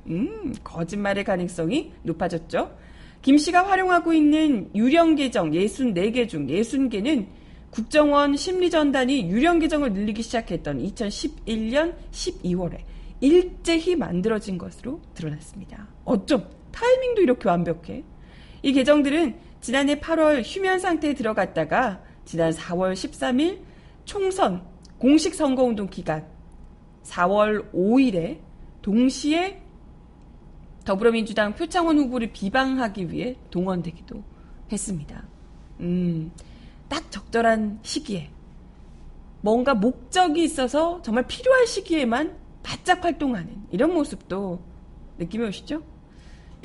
음, 0.07 0.53
거짓말의 0.61 1.23
가능성이 1.23 1.93
높아졌죠. 2.03 2.77
김 3.21 3.37
씨가 3.37 3.65
활용하고 3.65 4.11
있는 4.11 4.69
유령 4.75 5.15
계정 5.15 5.51
64개 5.51 6.27
중 6.27 6.47
60개는 6.47 7.25
국정원 7.69 8.35
심리전단이 8.35 9.29
유령 9.29 9.59
계정을 9.59 9.93
늘리기 9.93 10.21
시작했던 10.21 10.79
2011년 10.79 11.95
12월에 12.11 12.79
일제히 13.21 13.95
만들어진 13.95 14.57
것으로 14.57 14.99
드러났습니다. 15.13 15.87
어쩜 16.03 16.45
타이밍도 16.73 17.21
이렇게 17.21 17.47
완벽해? 17.47 18.03
이 18.65 18.73
계정들은 18.73 19.35
지난해 19.61 19.99
8월 19.99 20.41
휴면 20.43 20.79
상태에 20.79 21.13
들어갔다가 21.13 22.01
지난 22.25 22.51
4월 22.51 22.93
13일 22.93 23.59
총선 24.05 24.65
공식 24.97 25.35
선거운동 25.35 25.87
기간 25.87 26.25
4월 27.03 27.71
5일에 27.71 28.39
동시에 28.81 29.61
더불어민주당 30.83 31.53
표창원 31.53 31.99
후보를 31.99 32.31
비방하기 32.31 33.11
위해 33.11 33.35
동원되기도 33.51 34.23
했습니다. 34.71 35.23
음, 35.81 36.31
딱 36.89 37.11
적절한 37.11 37.81
시기에 37.83 38.31
뭔가 39.41 39.75
목적이 39.75 40.43
있어서 40.43 41.03
정말 41.03 41.27
필요할 41.27 41.67
시기에만 41.67 42.35
바짝 42.63 43.03
활동하는 43.03 43.67
이런 43.69 43.93
모습도 43.93 44.59
느낌이 45.19 45.45
오시죠? 45.49 45.83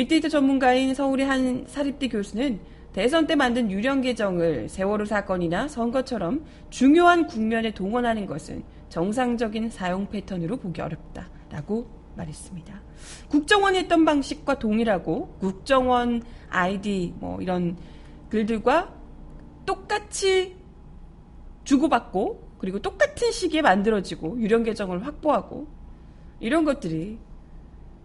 빅데이터 0.00 0.30
전문가인 0.30 0.94
서울의 0.94 1.26
한 1.26 1.64
사립대 1.68 2.08
교수는 2.08 2.58
대선 2.94 3.26
때 3.26 3.34
만든 3.34 3.70
유령 3.70 4.00
계정을 4.00 4.70
세월호 4.70 5.04
사건이나 5.04 5.68
선거처럼 5.68 6.42
중요한 6.70 7.26
국면에 7.26 7.70
동원하는 7.72 8.24
것은 8.24 8.64
정상적인 8.88 9.68
사용 9.68 10.08
패턴으로 10.08 10.56
보기 10.56 10.80
어렵다라고 10.80 11.86
말했습니다. 12.16 12.80
국정원이 13.28 13.76
했던 13.76 14.06
방식과 14.06 14.58
동일하고 14.58 15.36
국정원 15.38 16.22
아이디 16.48 17.12
뭐 17.18 17.42
이런 17.42 17.76
글들과 18.30 18.94
똑같이 19.66 20.56
주고받고 21.64 22.54
그리고 22.56 22.78
똑같은 22.78 23.30
시기에 23.32 23.60
만들어지고 23.60 24.40
유령 24.40 24.62
계정을 24.62 25.04
확보하고 25.04 25.68
이런 26.40 26.64
것들이 26.64 27.18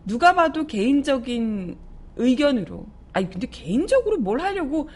누가 0.05 0.33
봐도 0.33 0.65
개인적인 0.65 1.77
의견으로 2.15 2.85
아니 3.13 3.29
근데 3.29 3.47
개인적으로 3.47 4.17
뭘 4.17 4.39
하려고 4.39 4.89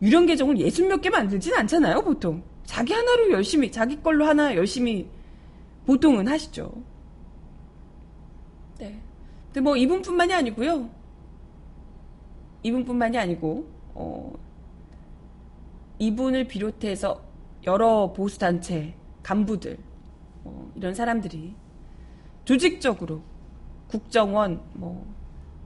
유령 0.00 0.26
계정을 0.26 0.58
예순 0.58 0.88
몇개 0.88 1.10
만들진 1.10 1.54
않잖아요 1.54 2.02
보통 2.02 2.42
자기 2.64 2.92
하나로 2.92 3.30
열심히 3.32 3.70
자기 3.70 4.00
걸로 4.00 4.24
하나 4.24 4.54
열심히 4.54 5.08
보통은 5.86 6.28
하시죠. 6.28 6.72
네. 8.78 9.00
근데 9.46 9.60
뭐 9.60 9.76
이분뿐만이 9.76 10.32
아니고요. 10.32 10.88
이분뿐만이 12.62 13.18
아니고 13.18 13.68
어, 13.94 14.32
이분을 15.98 16.46
비롯해서 16.46 17.22
여러 17.66 18.12
보수 18.12 18.38
단체 18.38 18.94
간부들 19.22 19.78
어, 20.44 20.72
이런 20.76 20.94
사람들이 20.94 21.54
조직적으로 22.44 23.22
국정원 23.92 24.58
뭐 24.72 25.06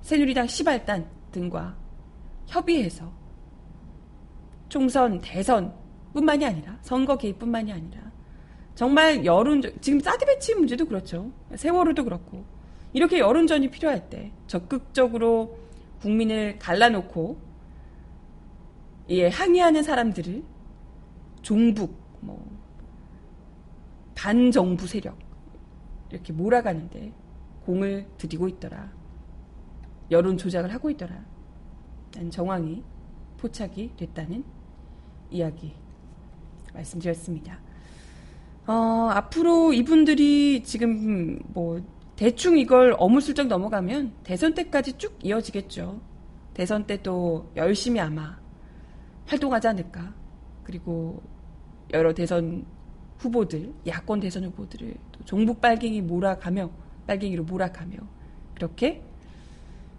새누리당 0.03 0.49
시발단 0.49 1.09
등과 1.31 1.77
협의해서 2.47 3.13
총선 4.69 5.21
대선뿐만이 5.21 6.45
아니라 6.45 6.77
선거 6.83 7.17
개입뿐만이 7.17 7.73
아니라 7.73 8.01
정말 8.75 9.25
여론 9.25 9.63
지금 9.81 10.01
사드 10.01 10.27
배치 10.27 10.55
문제도 10.57 10.85
그렇죠. 10.85 11.31
세월호도 11.55 12.03
그렇고. 12.03 12.45
이렇게 12.93 13.21
여론전이 13.21 13.71
필요할 13.71 14.11
때 14.11 14.33
적극적으로 14.49 15.59
국민을 16.01 16.59
갈라놓고 16.59 17.39
예, 19.11 19.29
항의하는 19.29 19.85
사람들을 19.85 20.43
종북, 21.43 21.97
뭐, 22.21 22.45
반정부 24.17 24.89
세력, 24.89 25.17
이렇게 26.11 26.33
몰아가는데 26.33 27.13
공을 27.67 28.07
들이고 28.17 28.49
있더라. 28.49 28.91
여론 30.11 30.39
조작을 30.39 30.73
하고 30.73 30.89
있더라. 30.91 31.25
난 32.15 32.31
정황이 32.31 32.83
포착이 33.39 33.97
됐다는 33.97 34.45
이야기 35.31 35.75
말씀드렸습니다. 36.73 37.59
어, 38.67 38.73
앞으로 39.13 39.73
이분들이 39.73 40.63
지금 40.63 41.41
뭐 41.49 41.83
대충 42.15 42.57
이걸 42.57 42.95
어물슬쩍 42.99 43.49
넘어가면 43.49 44.13
대선 44.23 44.55
때까지 44.55 44.95
쭉 44.95 45.19
이어지겠죠. 45.23 46.01
대선 46.55 46.87
때 46.87 47.03
또 47.03 47.51
열심히 47.57 48.01
아마 48.01 48.39
활동하지 49.27 49.69
않을까. 49.69 50.15
그리고 50.63 51.23
여러 51.93 52.15
대선 52.15 52.65
후보들, 53.19 53.73
야권 53.87 54.21
대선 54.21 54.45
후보들을 54.45 54.95
또 55.13 55.25
종북 55.25 55.61
빨갱이 55.61 56.01
몰아가며, 56.03 56.71
빨갱이로 57.07 57.45
몰아가며, 57.45 57.99
그렇게 58.55 59.03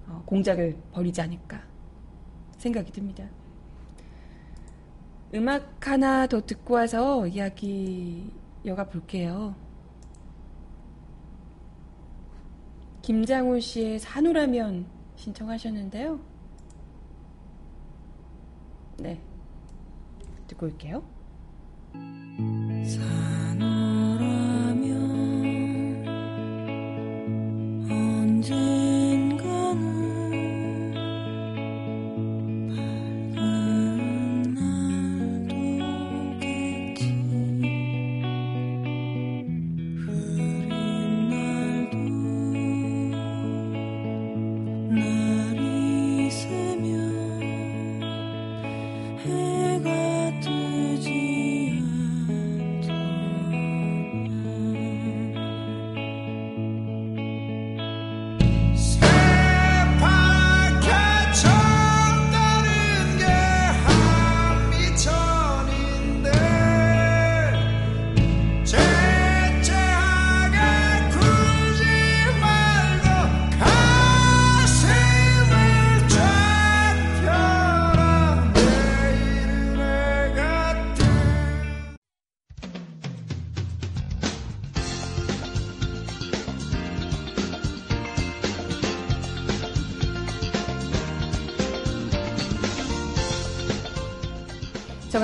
어, 0.07 0.23
공작을 0.25 0.77
벌이지 0.93 1.21
않을까 1.21 1.61
생각이 2.57 2.91
듭니다. 2.91 3.25
음악 5.35 5.85
하나 5.85 6.25
더 6.27 6.45
듣고 6.45 6.75
와서 6.75 7.27
이야기 7.27 8.31
이어가 8.63 8.87
볼게요. 8.87 9.55
김장훈 13.01 13.59
씨의 13.59 13.99
산후라면 13.99 14.85
신청하셨는데요. 15.15 16.19
네. 18.99 19.21
듣고 20.47 20.65
올게요. 20.65 21.03
언 28.51 29.06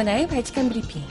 정은아의 0.04 0.28
발칙한 0.28 0.70
브리핑. 0.70 1.02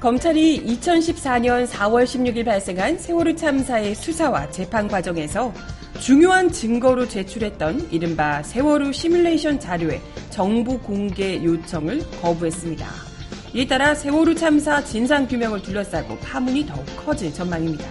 검찰이 0.00 0.64
2014년 0.66 1.66
4월 1.68 2.04
16일 2.04 2.44
발생한 2.44 2.98
세월호 2.98 3.36
참사의 3.36 3.94
수사와 3.94 4.50
재판 4.50 4.88
과정에서 4.88 5.52
중요한 6.00 6.50
증거로 6.50 7.06
제출했던 7.06 7.92
이른바 7.92 8.42
세월호 8.42 8.90
시뮬레이션 8.90 9.60
자료의 9.60 10.00
정부 10.30 10.78
공개 10.78 11.42
요청을 11.44 12.00
거부했습니다. 12.20 13.11
이에 13.54 13.66
따라 13.66 13.94
세월호 13.94 14.34
참사 14.34 14.82
진상규명을 14.82 15.60
둘러싸고 15.60 16.16
파문이 16.20 16.66
더욱 16.66 16.86
커질 17.04 17.32
전망입니다. 17.34 17.84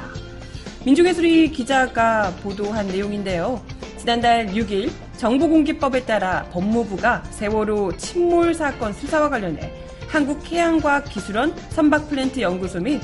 민중예술이 0.83 1.51
기자가 1.51 2.33
보도한 2.41 2.87
내용인데요. 2.87 3.63
지난달 3.99 4.47
6일 4.47 4.89
정보공개법에 5.17 6.05
따라 6.05 6.43
법무부가 6.51 7.23
세월호 7.29 7.95
침몰 7.97 8.55
사건 8.55 8.91
수사와 8.91 9.29
관련해 9.29 9.71
한국해양과학기술원 10.07 11.55
선박플랜트 11.69 12.41
연구소 12.41 12.79
및 12.79 12.99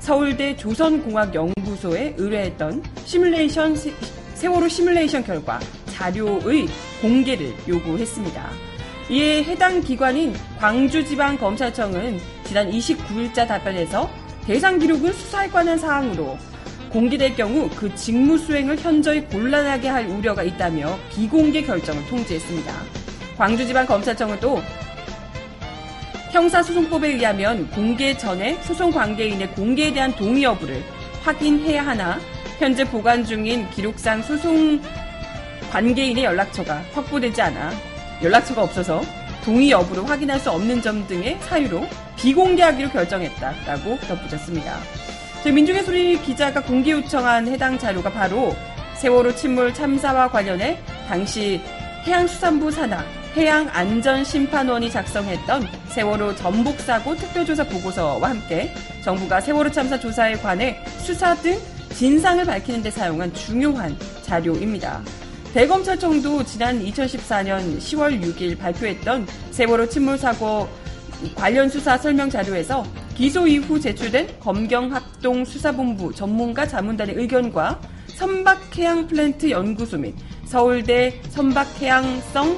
서울대 0.00 0.56
조선공학연구소에 0.56 2.14
의뢰했던 2.18 2.82
시뮬레이션 3.04 3.76
세월호 4.34 4.66
시뮬레이션 4.66 5.22
결과 5.22 5.60
자료의 5.86 6.66
공개를 7.00 7.54
요구했습니다. 7.68 8.69
이에 9.10 9.42
해당 9.42 9.80
기관인 9.80 10.32
광주지방검찰청은 10.60 12.20
지난 12.44 12.70
29일자 12.70 13.44
답변에서 13.44 14.08
대상 14.46 14.78
기록은 14.78 15.12
수사에 15.12 15.48
관한 15.48 15.76
사항으로 15.76 16.38
공개될 16.92 17.34
경우 17.34 17.68
그 17.74 17.92
직무 17.96 18.38
수행을 18.38 18.78
현저히 18.78 19.24
곤란하게 19.24 19.88
할 19.88 20.06
우려가 20.06 20.44
있다며 20.44 20.96
비공개 21.10 21.62
결정을 21.62 22.06
통지했습니다. 22.06 22.72
광주지방검찰청은 23.36 24.38
또 24.38 24.62
형사소송법에 26.30 27.08
의하면 27.08 27.68
공개 27.70 28.16
전에 28.16 28.62
소송 28.62 28.92
관계인의 28.92 29.50
공개에 29.54 29.92
대한 29.92 30.14
동의 30.14 30.44
여부를 30.44 30.84
확인해야 31.22 31.84
하나 31.84 32.20
현재 32.60 32.84
보관 32.84 33.24
중인 33.24 33.68
기록상 33.70 34.22
소송 34.22 34.80
관계인의 35.72 36.22
연락처가 36.22 36.84
확보되지 36.92 37.42
않아 37.42 37.89
연락처가 38.22 38.62
없어서 38.62 39.02
동의 39.44 39.70
여부를 39.70 40.08
확인할 40.08 40.38
수 40.38 40.50
없는 40.50 40.82
점 40.82 41.06
등의 41.06 41.38
사유로 41.40 41.86
비공개하기로 42.16 42.90
결정했다라고 42.90 43.98
덧붙였습니다. 44.00 44.78
저희 45.42 45.52
민중의 45.54 45.84
소리 45.84 46.20
기자가 46.20 46.62
공개 46.62 46.90
요청한 46.90 47.48
해당 47.48 47.78
자료가 47.78 48.10
바로 48.10 48.54
세월호 48.96 49.34
침몰 49.34 49.72
참사와 49.72 50.28
관련해 50.30 50.78
당시 51.08 51.62
해양수산부 52.04 52.70
산하 52.70 53.02
해양안전심판원이 53.34 54.90
작성했던 54.90 55.68
세월호 55.88 56.36
전복사고 56.36 57.16
특별조사 57.16 57.64
보고서와 57.64 58.28
함께 58.28 58.74
정부가 59.02 59.40
세월호 59.40 59.70
참사 59.70 59.98
조사에 59.98 60.34
관해 60.34 60.84
수사 60.98 61.34
등 61.36 61.58
진상을 61.94 62.44
밝히는 62.44 62.82
데 62.82 62.90
사용한 62.90 63.32
중요한 63.32 63.96
자료입니다. 64.22 65.00
대검찰청도 65.52 66.44
지난 66.44 66.80
2014년 66.80 67.78
10월 67.78 68.22
6일 68.22 68.56
발표했던 68.56 69.26
세월호 69.50 69.88
침몰 69.88 70.16
사고 70.16 70.68
관련 71.34 71.68
수사 71.68 71.98
설명 71.98 72.30
자료에서 72.30 72.84
기소 73.16 73.48
이후 73.48 73.80
제출된 73.80 74.38
검경합동 74.38 75.44
수사본부 75.44 76.14
전문가 76.14 76.66
자문단의 76.66 77.16
의견과 77.16 77.80
선박해양 78.16 79.08
플랜트 79.08 79.50
연구소 79.50 79.98
및 79.98 80.14
서울대 80.44 81.20
선박해양성 81.30 82.56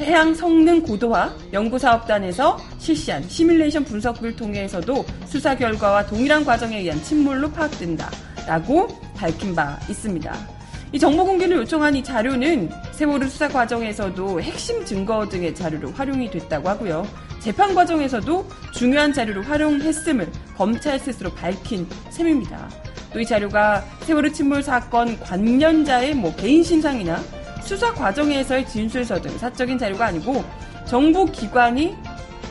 해양 0.00 0.34
성능 0.34 0.82
고도화 0.82 1.34
연구사업단에서 1.54 2.58
실시한 2.78 3.26
시뮬레이션 3.26 3.82
분석을 3.84 4.36
통해서도 4.36 5.06
수사 5.24 5.56
결과와 5.56 6.04
동일한 6.04 6.44
과정에 6.44 6.80
의한 6.80 7.02
침몰로 7.02 7.50
파악된다라고 7.52 8.88
밝힌 9.16 9.54
바 9.54 9.78
있습니다. 9.88 10.55
이 10.96 10.98
정보 10.98 11.26
공개를 11.26 11.58
요청한 11.58 11.94
이 11.94 12.02
자료는 12.02 12.70
세월호 12.92 13.28
수사 13.28 13.46
과정에서도 13.46 14.40
핵심 14.40 14.82
증거 14.82 15.28
등의 15.28 15.54
자료로 15.54 15.90
활용이 15.90 16.30
됐다고 16.30 16.70
하고요. 16.70 17.06
재판 17.38 17.74
과정에서도 17.74 18.46
중요한 18.72 19.12
자료로 19.12 19.42
활용했음을 19.42 20.26
검찰 20.56 20.98
스스로 20.98 21.30
밝힌 21.34 21.86
셈입니다. 22.08 22.70
또 23.12 23.20
이 23.20 23.26
자료가 23.26 23.84
세월호 24.04 24.32
침몰 24.32 24.62
사건 24.62 25.20
관련자의 25.20 26.14
뭐 26.14 26.34
개인 26.34 26.62
신상이나 26.62 27.20
수사 27.60 27.92
과정에서의 27.92 28.66
진술서 28.66 29.20
등 29.20 29.36
사적인 29.36 29.76
자료가 29.76 30.06
아니고 30.06 30.42
정부 30.86 31.26
기관이 31.26 31.94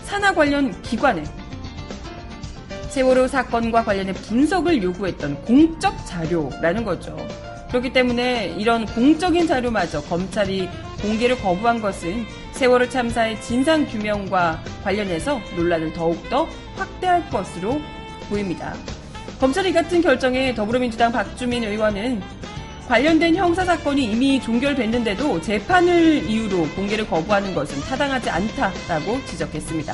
산하 0.03 0.31
관련 0.31 0.79
기관에 0.83 1.23
세월호 2.89 3.27
사건과 3.27 3.83
관련해 3.83 4.13
분석을 4.13 4.83
요구했던 4.83 5.41
공적 5.45 6.05
자료라는 6.05 6.83
거죠. 6.83 7.17
그렇기 7.75 7.91
때문에 7.91 8.55
이런 8.57 8.85
공적인 8.85 9.47
자료마저 9.47 10.01
검찰이 10.03 10.69
공개를 11.01 11.37
거부한 11.41 11.81
것은 11.81 12.25
세월호 12.53 12.87
참사의 12.87 13.41
진상 13.41 13.85
규명과 13.85 14.63
관련해서 14.81 15.41
논란을 15.57 15.91
더욱더 15.91 16.47
확대할 16.77 17.29
것으로 17.29 17.81
보입니다. 18.29 18.73
검찰이 19.41 19.73
같은 19.73 20.01
결정에 20.01 20.55
더불어민주당 20.55 21.11
박주민 21.11 21.65
의원은 21.65 22.21
관련된 22.87 23.35
형사 23.35 23.65
사건이 23.65 24.05
이미 24.05 24.39
종결됐는데도 24.39 25.41
재판을 25.41 26.23
이유로 26.29 26.69
공개를 26.75 27.05
거부하는 27.09 27.53
것은 27.53 27.81
타당하지 27.81 28.29
않다라고 28.29 29.19
지적했습니다. 29.25 29.93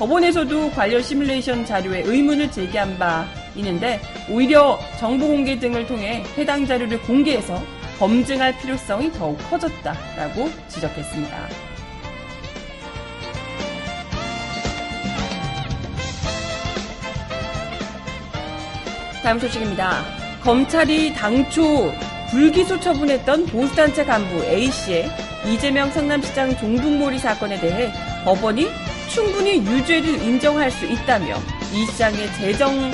법원에서도 0.00 0.72
관련 0.72 1.00
시뮬레이션 1.00 1.66
자료에 1.66 2.00
의문을 2.00 2.50
제기한 2.50 2.98
바 2.98 3.28
있는데 3.56 4.00
오히려 4.28 4.78
정보 4.98 5.28
공개 5.28 5.58
등을 5.58 5.86
통해 5.86 6.24
해당 6.36 6.66
자료를 6.66 7.00
공개해서 7.02 7.62
검증할 7.98 8.58
필요성이 8.58 9.12
더욱 9.12 9.38
커졌다라고 9.50 10.50
지적했습니다. 10.68 11.48
다음 19.22 19.38
소식입니다. 19.38 20.04
검찰이 20.42 21.14
당초 21.14 21.92
불기소 22.30 22.80
처분했던 22.80 23.46
보수단체 23.46 24.04
간부 24.04 24.44
A씨의 24.44 25.08
이재명 25.46 25.90
성남시장 25.90 26.56
종북몰이 26.56 27.18
사건에 27.18 27.60
대해 27.60 27.92
법원이 28.24 28.68
충분히 29.08 29.58
유죄를 29.58 30.22
인정할 30.22 30.70
수 30.70 30.86
있다며 30.86 31.36
이 31.72 31.86
시장의 31.86 32.32
재정 32.38 32.90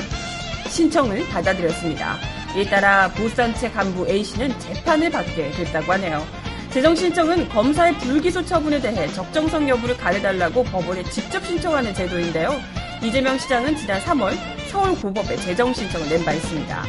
신청을 0.68 1.26
받아들였습니다. 1.28 2.16
이에 2.56 2.64
따라 2.64 3.08
보수단체 3.12 3.70
간부 3.70 4.08
A씨는 4.08 4.58
재판을 4.58 5.10
받게 5.10 5.50
됐다고 5.52 5.92
하네요. 5.92 6.26
재정 6.70 6.94
신청은 6.94 7.48
검사의 7.48 7.94
불기소 7.98 8.44
처분에 8.44 8.80
대해 8.80 9.06
적정성 9.08 9.68
여부를 9.68 9.96
가려달라고 9.96 10.64
법원에 10.64 11.02
직접 11.04 11.44
신청하는 11.44 11.94
제도인데요. 11.94 12.60
이재명 13.02 13.38
시장은 13.38 13.76
지난 13.76 14.00
3월 14.00 14.32
서울고법에 14.70 15.36
재정 15.36 15.72
신청을 15.72 16.08
낸 16.08 16.24
바 16.24 16.32
있습니다. 16.32 16.84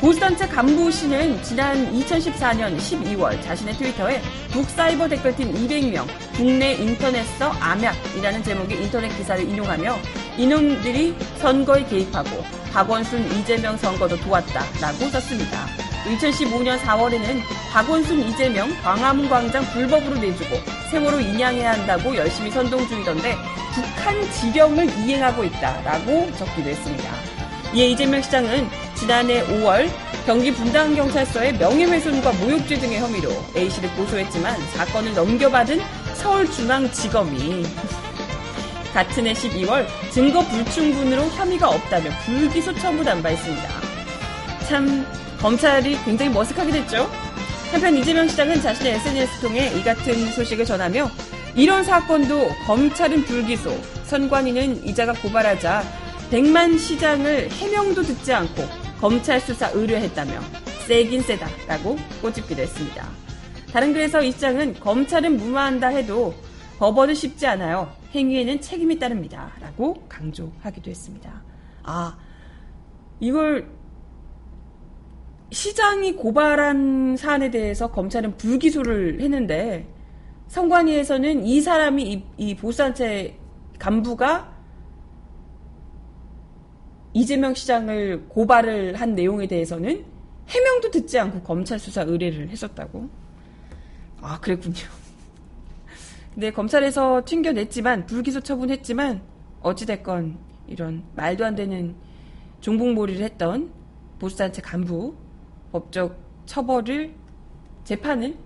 보수단체 0.00 0.48
간부 0.48 0.90
씨는 0.90 1.40
지난 1.44 1.92
2014년 1.92 2.76
12월 2.76 3.40
자신의 3.40 3.74
트위터에 3.74 4.20
북사이버 4.50 5.06
댓글팀 5.08 5.54
200명, 5.54 6.04
국내 6.34 6.72
인터넷서 6.72 7.50
암약이라는 7.60 8.42
제목의 8.42 8.82
인터넷 8.82 9.16
기사를 9.16 9.48
인용하며 9.48 9.96
이놈들이 10.38 11.14
선거에 11.38 11.84
개입하고 11.84 12.44
박원순 12.72 13.30
이재명 13.32 13.76
선거도 13.76 14.16
도왔다라고 14.16 15.08
썼습니다. 15.10 15.66
2015년 16.04 16.78
4월에는 16.78 17.40
박원순 17.70 18.20
이재명 18.28 18.70
광화문 18.82 19.28
광장 19.28 19.64
불법으로 19.66 20.16
내주고 20.16 20.56
세월호 20.90 21.20
인양해야 21.20 21.72
한다고 21.72 22.16
열심히 22.16 22.50
선동 22.50 22.86
중이던데 22.88 23.36
북한 23.74 24.30
지령을 24.32 24.88
이행하고 24.98 25.44
있다라고 25.44 26.34
적기도 26.36 26.70
했습니다. 26.70 27.10
이에 27.74 27.86
이재명 27.88 28.20
시장은 28.20 28.68
지난해 28.94 29.44
5월 29.46 29.88
경기 30.26 30.52
분당경찰서에 30.52 31.52
명예훼손과 31.52 32.32
모욕죄 32.32 32.78
등의 32.78 33.00
혐의로 33.00 33.30
A씨를 33.56 33.90
고소했지만 33.96 34.60
사건을 34.68 35.14
넘겨받은 35.14 35.80
서울중앙지검이 36.14 37.64
같은 38.92 39.26
해 39.26 39.32
12월 39.32 39.86
증거 40.10 40.40
불충분으로 40.40 41.22
혐의가 41.30 41.68
없다며 41.68 42.10
불기소 42.24 42.74
처분한 42.74 43.22
바 43.22 43.30
있습니다. 43.30 43.68
참 44.68 45.06
검찰이 45.40 45.98
굉장히 46.04 46.32
머쓱하게 46.32 46.72
됐죠. 46.72 47.10
한편 47.72 47.96
이재명 47.96 48.28
시장은 48.28 48.60
자신의 48.60 48.94
SNS 48.94 49.40
통해 49.40 49.72
이 49.74 49.82
같은 49.82 50.30
소식을 50.32 50.64
전하며 50.64 51.10
이런 51.54 51.84
사건도 51.84 52.48
검찰은 52.66 53.24
불기소, 53.24 53.74
선관위는 54.04 54.86
이자가 54.86 55.14
고발하자 55.14 55.82
백만 56.30 56.78
시장을 56.78 57.50
해명도 57.50 58.02
듣지 58.02 58.32
않고 58.32 58.62
검찰 59.00 59.40
수사 59.40 59.68
의뢰했다며 59.70 60.32
세긴 60.86 61.22
세다라고 61.22 61.98
꼬집기도 62.20 62.62
했습니다. 62.62 63.06
다른 63.72 63.92
글에서 63.92 64.22
이 64.22 64.32
시장은 64.32 64.80
검찰은 64.80 65.36
무마한다 65.38 65.88
해도 65.88 66.34
법원은 66.78 67.14
쉽지 67.14 67.46
않아요. 67.46 68.01
행위에는 68.14 68.60
책임이 68.60 68.98
따릅니다. 68.98 69.52
라고 69.60 69.94
강조하기도 70.08 70.90
했습니다. 70.90 71.42
아, 71.82 72.16
이걸 73.20 73.68
시장이 75.50 76.14
고발한 76.14 77.16
사안에 77.16 77.50
대해서 77.50 77.90
검찰은 77.90 78.36
불기소를 78.36 79.20
했는데 79.20 79.86
선관위에서는 80.48 81.44
이 81.46 81.60
사람이 81.60 82.12
이, 82.12 82.24
이 82.36 82.56
보수단체 82.56 83.38
간부가 83.78 84.52
이재명 87.14 87.54
시장을 87.54 88.26
고발을 88.28 89.00
한 89.00 89.14
내용에 89.14 89.46
대해서는 89.46 90.04
해명도 90.48 90.90
듣지 90.90 91.18
않고 91.18 91.42
검찰 91.42 91.78
수사 91.78 92.02
의뢰를 92.02 92.48
했었다고. 92.48 93.08
아, 94.20 94.40
그랬군요. 94.40 95.01
근데 96.34 96.50
검찰에서 96.50 97.22
튕겨냈지만, 97.24 98.06
불기소 98.06 98.40
처분했지만, 98.40 99.22
어찌됐건, 99.60 100.38
이런 100.66 101.04
말도 101.14 101.44
안 101.44 101.54
되는 101.54 101.94
종북몰이를 102.60 103.22
했던 103.24 103.70
보수단체 104.18 104.62
간부, 104.62 105.14
법적 105.72 106.16
처벌을, 106.46 107.14
재판을 107.84 108.38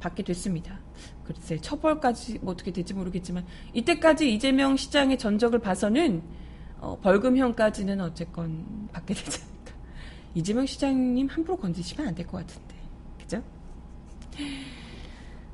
받게 0.00 0.22
됐습니다. 0.24 0.78
글쎄, 1.24 1.56
처벌까지 1.58 2.40
뭐 2.42 2.52
어떻게 2.52 2.70
될지 2.72 2.92
모르겠지만, 2.92 3.46
이때까지 3.72 4.32
이재명 4.34 4.76
시장의 4.76 5.18
전적을 5.18 5.60
봐서는, 5.60 6.22
어, 6.80 6.98
벌금형까지는 7.00 8.00
어쨌건 8.00 8.88
받게 8.92 9.14
되지 9.14 9.40
않을까. 9.40 9.72
이재명 10.34 10.66
시장님 10.66 11.28
함부로 11.28 11.56
건드시면 11.56 12.08
안 12.08 12.14
될 12.14 12.26
것 12.26 12.38
같은데. 12.38 12.74
그죠? 13.20 13.42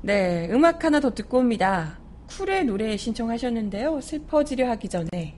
네, 0.01 0.47
음악 0.51 0.83
하나 0.85 0.99
더 0.99 1.13
듣고 1.13 1.39
옵니다. 1.39 1.99
쿨의 2.29 2.65
노래 2.65 2.95
신청하셨는데요. 2.95 3.99
슬퍼지려 3.99 4.69
하기 4.69 4.87
전에 4.87 5.35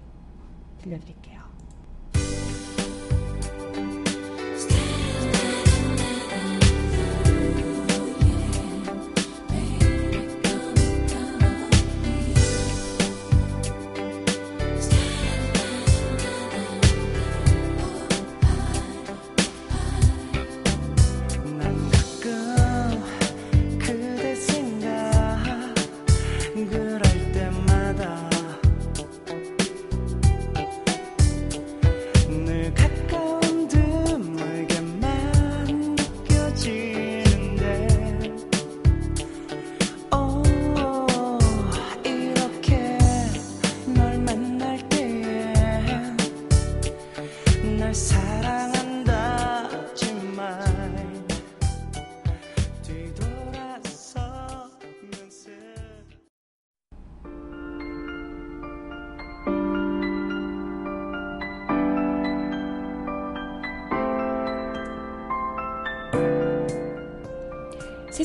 들려드릴게요. 0.84 1.31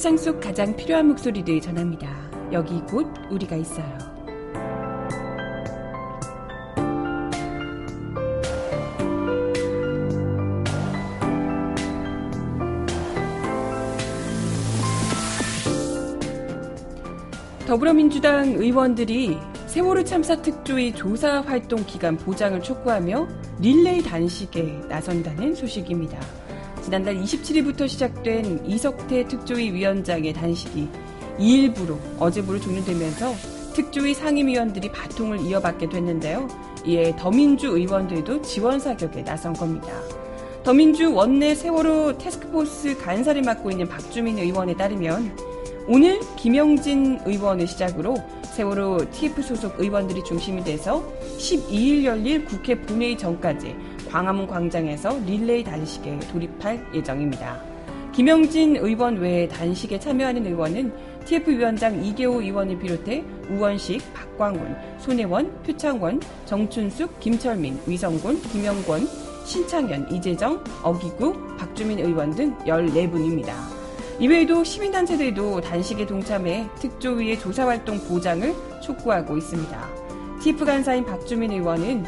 세상 0.07 0.17
속 0.19 0.41
가장 0.41 0.77
필요한 0.77 1.09
목소리를 1.09 1.61
전합니다. 1.61 2.09
여기 2.53 2.81
곧 2.83 3.13
우리가 3.29 3.57
있어요. 3.57 3.99
더불어민주당 17.67 18.53
의원들이 18.53 19.37
세월호 19.67 20.05
참사 20.05 20.41
특조위 20.41 20.95
조사 20.95 21.41
활동 21.41 21.85
기간 21.85 22.17
보장을 22.17 22.63
촉구하며 22.63 23.27
릴레이 23.59 24.05
단식에 24.05 24.83
나선다는 24.89 25.57
소식입니다. 25.57 26.36
지난달 26.87 27.17
27일부터 27.17 27.89
시작된 27.89 28.65
이석태 28.65 29.27
특조위 29.27 29.73
위원장의 29.73 30.33
단식이 30.33 30.89
2일부로 31.37 31.99
어제부로 32.21 32.61
종료되면서 32.61 33.35
특조위 33.75 34.15
상임위원들이 34.15 34.93
바통을 34.93 35.41
이어받게 35.41 35.89
됐는데요. 35.89 36.47
이에 36.87 37.13
더민주 37.17 37.77
의원들도 37.77 38.43
지원 38.43 38.79
사격에 38.79 39.25
나선 39.25 39.53
겁니다. 39.53 39.89
더민주 40.63 41.13
원내 41.13 41.57
세월호 41.57 42.19
태스크포스 42.19 42.99
간사를 42.99 43.43
맡고 43.43 43.73
있는 43.73 43.89
박주민 43.89 44.39
의원에 44.39 44.77
따르면 44.77 45.37
오늘 45.89 46.21
김영진 46.37 47.19
의원을 47.27 47.67
시작으로 47.67 48.17
세월호 48.55 49.11
TF 49.11 49.43
소속 49.43 49.81
의원들이 49.81 50.23
중심이 50.23 50.63
돼서 50.63 51.05
12일 51.37 52.05
열릴 52.05 52.45
국회 52.45 52.81
본회의 52.81 53.19
전까지 53.19 53.75
광화문 54.17 54.47
광장에서 54.47 55.19
릴레이 55.27 55.63
단식에 55.63 56.19
돌입할 56.33 56.83
예정입니다. 56.95 57.61
김영진 58.13 58.77
의원 58.77 59.19
외에 59.19 59.47
단식에 59.47 60.01
참여하는 60.01 60.47
의원은 60.47 60.91
TF위원장 61.27 62.03
이계호 62.03 62.41
의원을 62.41 62.79
비롯해 62.79 63.23
우원식, 63.51 64.01
박광훈, 64.15 64.75
손혜원, 65.01 65.63
표창원, 65.65 66.23
정춘숙, 66.47 67.21
김철민, 67.21 67.79
위성곤, 67.87 68.41
김영권, 68.41 69.07
신창현, 69.45 70.11
이재정, 70.11 70.65
어기구, 70.83 71.57
박주민 71.59 71.99
의원 71.99 72.31
등 72.31 72.57
14분입니다. 72.61 73.53
이외에도 74.19 74.65
시민단체들도 74.65 75.61
단식에 75.61 76.07
동참해 76.07 76.67
특조위의 76.77 77.39
조사활동 77.39 77.99
보장을 78.09 78.55
촉구하고 78.81 79.37
있습니다. 79.37 80.07
TF 80.43 80.65
간사인 80.65 81.05
박주민 81.05 81.51
의원은 81.51 82.07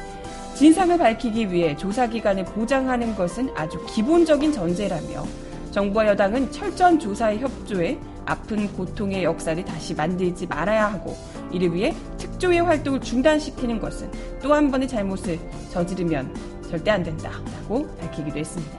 진상을 0.59 0.99
밝히기 0.99 1.53
위해 1.53 1.77
조사기관을 1.77 2.45
보장하는 2.47 3.15
것은 3.15 3.49
아주 3.55 3.81
기본적인 3.87 4.51
전제라며 4.51 5.25
정부와 5.71 6.09
여당은 6.09 6.51
철저한 6.51 6.99
조사에 6.99 7.39
협조해 7.39 7.97
아픈 8.27 8.67
고통의 8.73 9.23
역사를 9.23 9.65
다시 9.65 9.95
만들지 9.95 10.49
말아야 10.49 10.93
하고 10.93 11.17
이를 11.53 11.73
위해 11.73 11.95
특조위의 12.19 12.63
활동을 12.63 13.01
중단시키는 13.01 13.79
것은 13.79 14.11
또 14.43 14.53
한 14.53 14.69
번의 14.69 14.89
잘못을 14.89 15.39
저지르면 15.71 16.35
절대 16.69 16.91
안 16.91 17.05
된다라고 17.05 17.87
밝히기도 17.99 18.41
했습니다. 18.41 18.79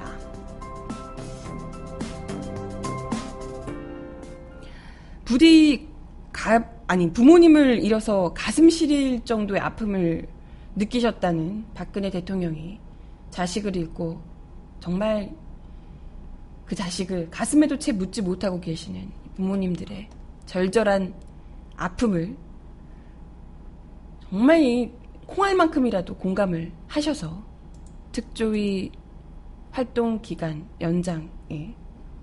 부디 5.24 5.88
가, 6.34 6.62
아니 6.88 7.10
부모님을 7.13 7.82
잃어서 7.82 8.34
가슴 8.36 8.70
시릴 8.70 9.24
정도의 9.24 9.62
아픔을 9.62 10.28
느끼셨다는 10.80 11.65
박근혜 11.74 12.10
대통령이 12.10 12.80
자식을 13.32 13.76
잃고 13.76 14.22
정말 14.80 15.36
그 16.65 16.74
자식을 16.74 17.30
가슴에도 17.30 17.78
채 17.78 17.92
묻지 17.92 18.22
못하고 18.22 18.62
계시는 18.62 19.12
부모님들의 19.36 20.10
절절한 20.46 21.13
아픔을 21.76 22.36
정말 24.30 24.62
이 24.62 24.92
콩알만큼이라도 25.27 26.15
공감을 26.15 26.71
하셔서 26.88 27.44
특조위 28.12 28.92
활동 29.71 30.21
기간 30.21 30.67
연장에 30.80 31.75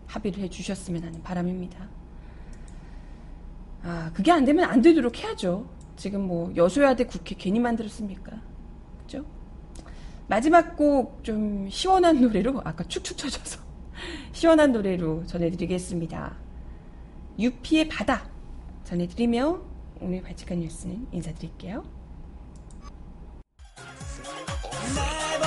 합의를 0.06 0.42
해주셨으면 0.44 1.02
하는 1.04 1.22
바람입니다. 1.22 1.88
아, 3.82 4.10
그게 4.14 4.32
안 4.32 4.44
되면 4.44 4.64
안 4.64 4.80
되도록 4.80 5.18
해야죠. 5.18 5.75
지금 5.96 6.26
뭐 6.26 6.52
여소야대 6.54 7.06
국회 7.06 7.34
괜히 7.36 7.58
만들었습니까? 7.58 8.40
그죠? 9.00 9.24
마지막 10.28 10.76
곡 10.76 11.22
좀 11.22 11.68
시원한 11.70 12.20
노래로 12.20 12.60
아까 12.64 12.84
축축 12.84 13.16
쳐져서 13.16 13.60
시원한 14.32 14.72
노래로 14.72 15.26
전해드리겠습니다. 15.26 16.36
유피의 17.38 17.88
바다 17.88 18.28
전해드리며 18.84 19.60
오늘 20.00 20.22
발칙한 20.22 20.60
뉴스는 20.60 21.08
인사드릴게요. 21.12 21.84
날보 24.94 25.46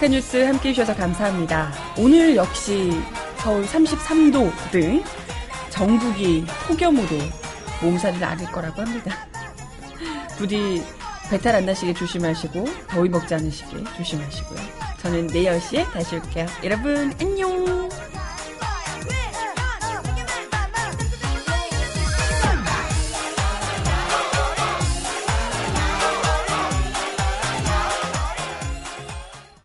바치칸 0.00 0.10
뉴스 0.12 0.36
함께 0.38 0.70
해주셔서 0.70 0.96
감사합니다. 0.96 1.70
오늘 1.98 2.34
역시 2.34 2.90
서울 3.36 3.64
33도 3.64 4.50
등 4.70 5.02
전국이 5.68 6.44
폭염으로 6.66 7.06
몸살을 7.82 8.24
앓을 8.24 8.46
거라고 8.46 8.80
합니다. 8.80 9.28
부디 10.38 10.82
배탈 11.28 11.54
안 11.54 11.66
나시게 11.66 11.92
조심하시고 11.92 12.64
더위 12.88 13.10
먹지 13.10 13.34
않으시게 13.34 13.84
조심하시고요. 13.96 14.58
저는 14.98 15.26
내일 15.28 15.50
10시에 15.52 15.90
다시 15.92 16.16
올게요. 16.16 16.46
여러분 16.64 17.14
안녕. 17.20 17.89